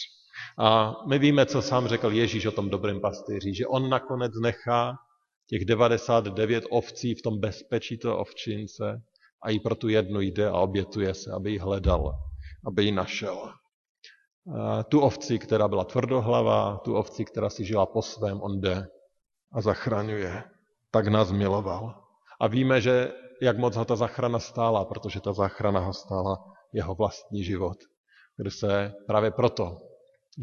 A 0.60 0.96
my 1.10 1.20
víme, 1.20 1.46
co 1.46 1.62
sám 1.62 1.88
řekl 1.88 2.12
Ježíš 2.12 2.46
o 2.46 2.52
tom 2.52 2.70
dobrém 2.70 3.02
pastýři, 3.02 3.54
že 3.56 3.68
on 3.68 3.90
nakonec 3.90 4.32
nechá 4.42 4.94
těch 5.50 5.66
99 5.66 6.64
ovcí 6.70 7.16
v 7.16 7.22
tom 7.22 7.40
bezpečí 7.40 7.98
toho 7.98 8.18
ovčince 8.18 9.02
a 9.44 9.50
i 9.50 9.60
pro 9.60 9.76
tu 9.76 9.90
jednu 9.90 10.22
jde 10.22 10.50
a 10.50 10.58
obětuje 10.58 11.14
se, 11.14 11.32
aby 11.32 11.52
ji 11.52 11.60
hledal, 11.60 12.14
aby 12.66 12.84
ji 12.84 12.92
našel. 12.92 13.54
Tu 14.90 15.00
ovci, 15.00 15.40
která 15.40 15.68
byla 15.68 15.84
tvrdohlavá, 15.84 16.78
tu 16.78 16.96
ovci, 16.96 17.26
která 17.26 17.50
si 17.50 17.66
žila 17.66 17.86
po 17.86 18.02
svém, 18.02 18.42
on 18.42 18.62
jde 18.62 18.88
a 19.54 19.62
zachraňuje. 19.62 20.44
Tak 20.92 21.08
nás 21.08 21.32
miloval. 21.32 22.04
A 22.40 22.48
víme, 22.48 22.82
že 22.82 23.14
jak 23.42 23.58
moc 23.58 23.76
ho 23.76 23.86
ta 23.86 23.96
zachrana 23.96 24.40
stála, 24.40 24.86
protože 24.86 25.22
ta 25.22 25.34
zachrana 25.34 25.80
ho 25.80 25.94
stála 25.94 26.44
jeho 26.74 26.96
vlastní 26.96 27.44
život. 27.44 27.78
Kde 28.38 28.52
se 28.52 28.94
právě 29.08 29.32
proto, 29.32 29.78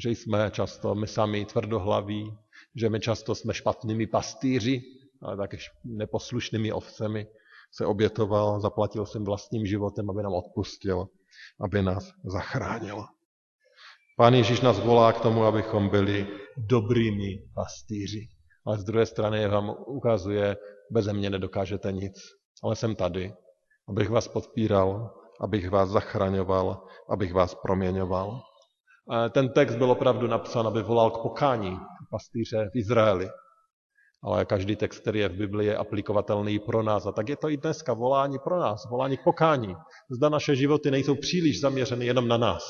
že 0.02 0.10
jsme 0.10 0.50
často 0.50 0.94
my 0.94 1.06
sami 1.06 1.44
tvrdohlaví, 1.44 2.38
že 2.76 2.90
my 2.90 3.00
často 3.00 3.34
jsme 3.34 3.54
špatnými 3.54 4.06
pastýři, 4.06 4.82
ale 5.22 5.36
také 5.36 5.56
neposlušnými 5.84 6.72
ovcemi, 6.72 7.26
se 7.72 7.86
obětoval, 7.86 8.60
zaplatil 8.60 9.06
svým 9.06 9.24
vlastním 9.24 9.66
životem, 9.66 10.10
aby 10.10 10.22
nám 10.22 10.32
odpustil, 10.32 11.08
aby 11.60 11.82
nás 11.82 12.10
zachránil. 12.24 13.04
Pán 14.16 14.34
Ježíš 14.34 14.60
nás 14.60 14.80
volá 14.80 15.12
k 15.12 15.20
tomu, 15.20 15.44
abychom 15.44 15.88
byli 15.88 16.26
dobrými 16.56 17.38
pastýři. 17.54 18.28
Ale 18.66 18.78
z 18.78 18.84
druhé 18.84 19.06
strany 19.06 19.48
vám 19.48 19.74
ukazuje, 19.86 20.56
beze 20.90 21.12
mě 21.12 21.30
nedokážete 21.30 21.92
nic, 21.92 22.14
ale 22.62 22.76
jsem 22.76 22.94
tady, 22.94 23.34
abych 23.88 24.10
vás 24.10 24.28
podpíral, 24.28 25.14
abych 25.40 25.70
vás 25.70 25.88
zachraňoval, 25.88 26.82
abych 27.10 27.34
vás 27.34 27.54
proměňoval. 27.54 28.40
Ten 29.30 29.52
text 29.52 29.76
byl 29.76 29.90
opravdu 29.90 30.26
napsán, 30.26 30.66
aby 30.66 30.82
volal 30.82 31.10
k 31.10 31.22
pokání 31.22 31.78
pastýře 32.10 32.70
v 32.72 32.76
Izraeli 32.78 33.28
ale 34.22 34.44
každý 34.44 34.76
text, 34.76 35.00
který 35.00 35.20
je 35.20 35.28
v 35.28 35.36
Biblii, 35.36 35.68
je 35.68 35.76
aplikovatelný 35.76 36.58
pro 36.58 36.82
nás. 36.82 37.06
A 37.06 37.12
tak 37.12 37.28
je 37.28 37.36
to 37.36 37.50
i 37.50 37.56
dneska 37.56 37.94
volání 37.94 38.38
pro 38.38 38.60
nás, 38.60 38.90
volání 38.90 39.16
k 39.16 39.24
pokání. 39.24 39.74
Zda 40.10 40.28
naše 40.28 40.56
životy 40.56 40.90
nejsou 40.90 41.14
příliš 41.14 41.60
zaměřeny 41.60 42.06
jenom 42.06 42.28
na 42.28 42.36
nás. 42.36 42.64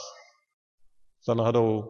Za 1.27 1.35
náhodou 1.35 1.85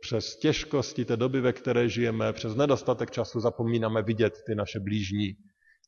přes 0.00 0.36
těžkosti 0.36 1.04
té 1.04 1.16
doby, 1.16 1.40
ve 1.40 1.52
které 1.52 1.88
žijeme, 1.88 2.32
přes 2.32 2.54
nedostatek 2.54 3.10
času 3.10 3.40
zapomínáme 3.40 4.02
vidět 4.02 4.34
ty 4.46 4.54
naše 4.54 4.80
blížní 4.80 5.36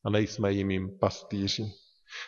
a 0.05 0.09
nejsme 0.09 0.51
jim 0.51 0.71
jim 0.71 0.99
pastýři. 0.99 1.63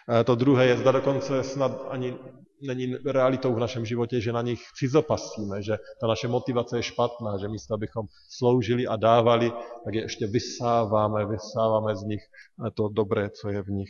A 0.08 0.24
to 0.24 0.36
druhé 0.36 0.66
je, 0.66 0.78
zda 0.78 0.92
dokonce 0.92 1.44
snad 1.44 1.88
ani 1.90 2.16
není 2.62 2.96
realitou 3.06 3.54
v 3.54 3.60
našem 3.60 3.86
životě, 3.86 4.22
že 4.22 4.34
na 4.34 4.42
nich 4.42 4.60
cizopasíme, 4.76 5.64
že 5.64 5.78
ta 6.02 6.08
naše 6.08 6.28
motivace 6.28 6.78
je 6.78 6.84
špatná, 6.84 7.38
že 7.38 7.48
místo, 7.48 7.74
abychom 7.74 8.06
sloužili 8.30 8.88
a 8.88 8.96
dávali, 8.96 9.52
tak 9.86 9.94
je 9.94 10.02
ještě 10.02 10.28
vysáváme, 10.28 11.26
vysáváme 11.26 11.96
z 11.96 12.04
nich 12.04 12.22
to 12.74 12.90
dobré, 12.90 13.30
co 13.30 13.50
je 13.50 13.62
v 13.64 13.68
nich. 13.68 13.90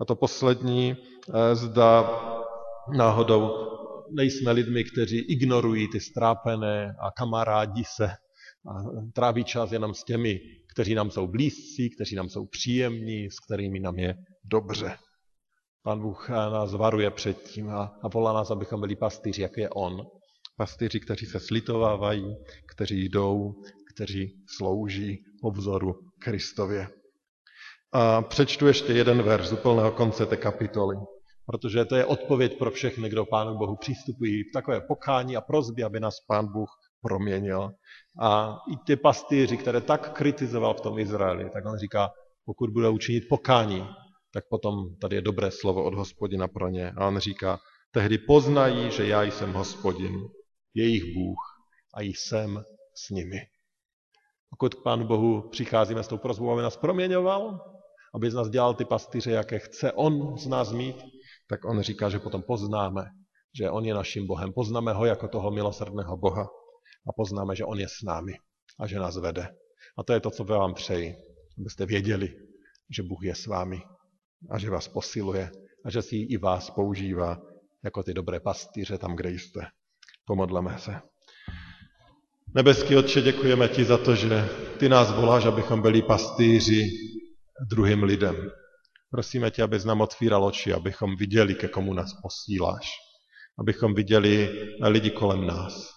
A 0.00 0.04
to 0.04 0.16
poslední, 0.16 0.96
eh, 0.96 1.54
zda 1.54 2.10
náhodou 2.96 3.50
nejsme 4.10 4.52
lidmi, 4.52 4.84
kteří 4.84 5.18
ignorují 5.18 5.88
ty 5.88 6.00
strápené 6.00 6.94
a 7.00 7.10
kamarádi 7.10 7.84
se 7.84 8.10
a 8.68 8.82
tráví 9.12 9.44
čas 9.44 9.72
jenom 9.72 9.94
s 9.94 10.04
těmi, 10.04 10.40
kteří 10.74 10.94
nám 10.94 11.10
jsou 11.10 11.26
blízcí, 11.26 11.90
kteří 11.90 12.16
nám 12.16 12.28
jsou 12.28 12.46
příjemní, 12.46 13.30
s 13.30 13.40
kterými 13.40 13.80
nám 13.80 13.98
je 13.98 14.14
dobře. 14.44 14.96
Pán 15.88 16.00
Bůh 16.00 16.28
nás 16.28 16.72
varuje 16.72 17.10
před 17.10 17.42
tím 17.42 17.70
a, 17.70 17.98
a 18.02 18.08
volá 18.08 18.32
nás, 18.32 18.50
abychom 18.50 18.80
byli 18.80 18.96
pastýři, 18.96 19.42
jak 19.42 19.56
je 19.56 19.70
On. 19.70 20.06
Pastýři, 20.56 21.00
kteří 21.00 21.26
se 21.26 21.40
slitovávají, 21.40 22.36
kteří 22.74 23.08
jdou, 23.08 23.54
kteří 23.94 24.34
slouží 24.56 25.24
po 25.40 25.50
vzoru 25.50 25.94
Kristově. 26.18 26.88
A 27.92 28.22
přečtu 28.22 28.66
ještě 28.66 28.92
jeden 28.92 29.22
verš 29.22 29.46
z 29.46 29.52
úplného 29.52 29.92
konce 29.92 30.26
té 30.26 30.36
kapitoly, 30.36 30.96
protože 31.46 31.84
to 31.84 31.96
je 31.96 32.04
odpověď 32.04 32.58
pro 32.58 32.70
všechny, 32.70 33.08
kdo 33.08 33.24
Pánu 33.24 33.58
Bohu 33.58 33.76
přistupují 33.76 34.42
v 34.42 34.52
takové 34.52 34.80
pokání 34.80 35.36
a 35.36 35.40
prozby, 35.40 35.84
aby 35.84 36.00
nás 36.00 36.20
Pán 36.20 36.52
Bůh 36.52 36.70
proměnil. 37.02 37.70
A 38.20 38.58
i 38.72 38.76
ty 38.86 38.96
pastýři, 38.96 39.56
které 39.56 39.80
tak 39.80 40.12
kritizoval 40.12 40.74
v 40.74 40.80
tom 40.80 40.98
Izraeli, 40.98 41.50
tak 41.50 41.66
on 41.66 41.78
říká, 41.78 42.10
pokud 42.44 42.70
budou 42.70 42.94
učinit 42.94 43.24
pokání, 43.28 43.88
tak 44.32 44.44
potom 44.48 44.96
tady 45.00 45.16
je 45.16 45.22
dobré 45.22 45.50
slovo 45.50 45.84
od 45.84 45.94
hospodina 45.94 46.48
pro 46.48 46.68
ně. 46.68 46.90
A 46.90 47.08
on 47.08 47.18
říká, 47.18 47.60
tehdy 47.90 48.18
poznají, 48.18 48.90
že 48.90 49.06
já 49.06 49.22
jsem 49.22 49.52
hospodin, 49.52 50.28
jejich 50.74 51.14
Bůh 51.14 51.38
a 51.94 52.02
jsem 52.02 52.64
s 52.94 53.10
nimi. 53.10 53.38
Pokud 54.50 54.74
k 54.74 54.82
Pánu 54.82 55.06
Bohu 55.06 55.48
přicházíme 55.48 56.02
s 56.02 56.08
tou 56.08 56.18
prozbou, 56.18 56.50
aby 56.50 56.62
nás 56.62 56.76
proměňoval, 56.76 57.60
aby 58.14 58.30
z 58.30 58.34
nás 58.34 58.48
dělal 58.48 58.74
ty 58.74 58.84
pastýře, 58.84 59.30
jaké 59.30 59.58
chce 59.58 59.92
On 59.92 60.38
z 60.38 60.46
nás 60.46 60.72
mít, 60.72 60.96
tak 61.48 61.64
on 61.64 61.80
říká, 61.80 62.08
že 62.10 62.18
potom 62.18 62.42
poznáme, 62.42 63.04
že 63.58 63.70
On 63.70 63.84
je 63.84 63.94
naším 63.94 64.26
Bohem. 64.26 64.52
Poznáme 64.52 64.92
ho 64.92 65.04
jako 65.04 65.28
toho 65.28 65.50
milosrdného 65.50 66.16
Boha 66.16 66.48
a 67.08 67.12
poznáme, 67.16 67.56
že 67.56 67.64
On 67.64 67.78
je 67.80 67.88
s 67.88 68.02
námi 68.04 68.32
a 68.80 68.86
že 68.86 68.98
nás 68.98 69.16
vede. 69.16 69.48
A 69.98 70.02
to 70.02 70.12
je 70.12 70.20
to, 70.20 70.30
co 70.30 70.44
vám 70.44 70.74
přeji, 70.74 71.16
abyste 71.58 71.86
věděli, 71.86 72.36
že 72.90 73.02
Bůh 73.02 73.22
je 73.22 73.34
s 73.34 73.46
vámi 73.46 73.82
a 74.50 74.58
že 74.58 74.70
vás 74.70 74.88
posiluje 74.88 75.50
a 75.84 75.90
že 75.90 76.02
si 76.02 76.16
i 76.16 76.36
vás 76.36 76.70
používá 76.70 77.40
jako 77.84 78.02
ty 78.02 78.14
dobré 78.14 78.40
pastýře 78.40 78.98
tam, 78.98 79.16
kde 79.16 79.30
jste. 79.30 79.60
Pomodleme 80.24 80.78
se. 80.78 81.00
Nebeský 82.54 82.96
Otče, 82.96 83.22
děkujeme 83.22 83.68
ti 83.68 83.84
za 83.84 83.98
to, 83.98 84.14
že 84.14 84.48
ty 84.78 84.88
nás 84.88 85.12
voláš, 85.12 85.44
abychom 85.44 85.82
byli 85.82 86.02
pastýři 86.02 86.90
druhým 87.70 88.02
lidem. 88.02 88.50
Prosíme 89.10 89.50
tě, 89.50 89.62
abys 89.62 89.84
nám 89.84 90.00
otvíral 90.00 90.44
oči, 90.44 90.72
abychom 90.72 91.16
viděli, 91.16 91.54
ke 91.54 91.68
komu 91.68 91.94
nás 91.94 92.10
posíláš. 92.22 92.90
Abychom 93.58 93.94
viděli 93.94 94.50
lidi 94.82 95.10
kolem 95.10 95.46
nás. 95.46 95.90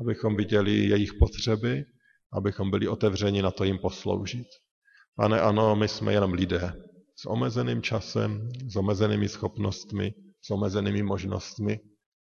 Abychom 0.00 0.36
viděli 0.36 0.72
jejich 0.72 1.10
potřeby, 1.18 1.84
abychom 2.32 2.70
byli 2.70 2.88
otevřeni 2.88 3.42
na 3.42 3.50
to 3.50 3.64
jim 3.64 3.78
posloužit. 3.78 4.46
Pane, 5.16 5.40
ano, 5.40 5.76
my 5.76 5.88
jsme 5.88 6.12
jenom 6.12 6.32
lidé 6.32 6.72
s 7.16 7.26
omezeným 7.26 7.82
časem, 7.82 8.48
s 8.72 8.76
omezenými 8.76 9.28
schopnostmi, 9.28 10.14
s 10.42 10.50
omezenými 10.50 11.02
možnostmi, 11.02 11.80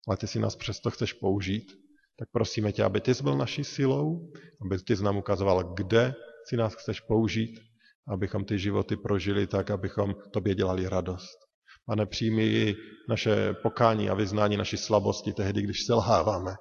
ale 0.07 0.17
ty 0.17 0.27
si 0.27 0.39
nás 0.39 0.55
přesto 0.55 0.91
chceš 0.91 1.13
použít 1.13 1.81
tak 2.21 2.29
prosíme 2.31 2.71
tě, 2.71 2.83
aby 2.83 3.01
ty 3.01 3.15
jsi 3.15 3.23
byl 3.23 3.37
naší 3.37 3.63
silou, 3.63 4.31
aby 4.61 4.77
ty 4.77 4.97
jsi 4.97 5.03
nám 5.03 5.17
ukazoval, 5.17 5.73
kde 5.73 6.13
si 6.49 6.57
nás 6.57 6.73
chceš 6.75 6.99
použít, 6.99 7.59
abychom 8.07 8.45
ty 8.45 8.59
životy 8.59 8.97
prožili 8.97 9.47
tak, 9.47 9.71
abychom 9.71 10.15
tobě 10.33 10.55
dělali 10.55 10.89
radost. 10.89 11.37
Pane, 11.85 12.05
přijmi 12.05 12.75
naše 13.09 13.53
pokání 13.53 14.09
a 14.09 14.13
vyznání 14.13 14.57
naší 14.57 14.77
slabosti 14.77 15.33
tehdy, 15.33 15.61
když 15.61 15.85
selháváme. 15.85 16.51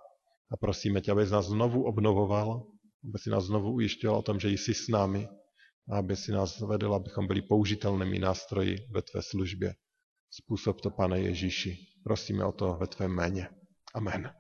A 0.53 0.57
prosíme 0.61 1.01
tě, 1.01 1.13
aby 1.13 1.27
nás 1.27 1.47
znovu 1.47 1.85
obnovoval, 1.85 2.63
aby 3.09 3.19
si 3.19 3.31
nás 3.31 3.45
znovu 3.45 3.73
ujišťoval 3.73 4.19
o 4.19 4.23
tom, 4.23 4.41
že 4.41 4.49
jsi 4.49 4.75
s 4.75 4.89
námi 4.89 5.29
aby 5.91 6.17
si 6.17 6.33
nás 6.33 6.61
vedl, 6.61 6.95
abychom 6.95 7.27
byli 7.27 7.43
použitelnými 7.43 8.19
nástroji 8.19 8.77
ve 8.91 9.03
tvé 9.03 9.23
službě. 9.23 9.75
Způsob 10.31 10.81
to, 10.81 10.91
pane 10.91 11.21
Ježíši. 11.21 11.79
Prosíme 12.05 12.45
o 12.45 12.53
to 12.53 12.77
ve 12.81 12.87
tvém 12.87 13.11
jméně. 13.11 13.49
Amen. 13.95 14.31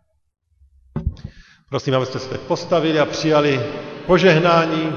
Prosím, 1.69 1.95
abyste 1.95 2.19
se 2.19 2.29
teď 2.29 2.41
postavili 2.41 2.99
a 3.01 3.07
přijali 3.07 3.61
požehnání. 4.07 4.93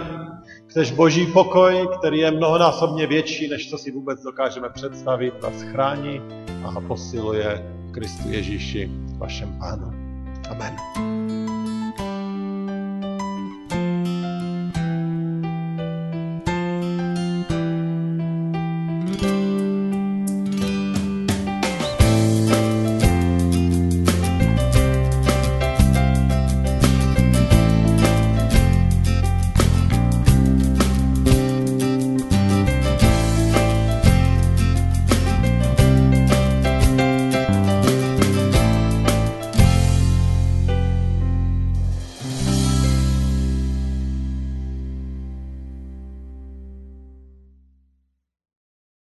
Chceš 0.70 0.92
boží 0.92 1.26
pokoj, 1.26 1.88
který 1.98 2.20
je 2.20 2.32
mnohonásobně 2.32 3.08
větší, 3.08 3.48
než 3.48 3.70
co 3.70 3.78
si 3.78 3.92
vůbec 3.92 4.22
dokážeme 4.22 4.70
představit, 4.70 5.34
vás 5.42 5.62
chrání 5.62 6.22
a 6.63 6.82
posiluje 6.82 7.76
Kristu 7.94 8.30
Ježíši, 8.30 8.92
vašem 9.18 9.60
Pánu. 9.60 9.88
Amen. 10.50 11.33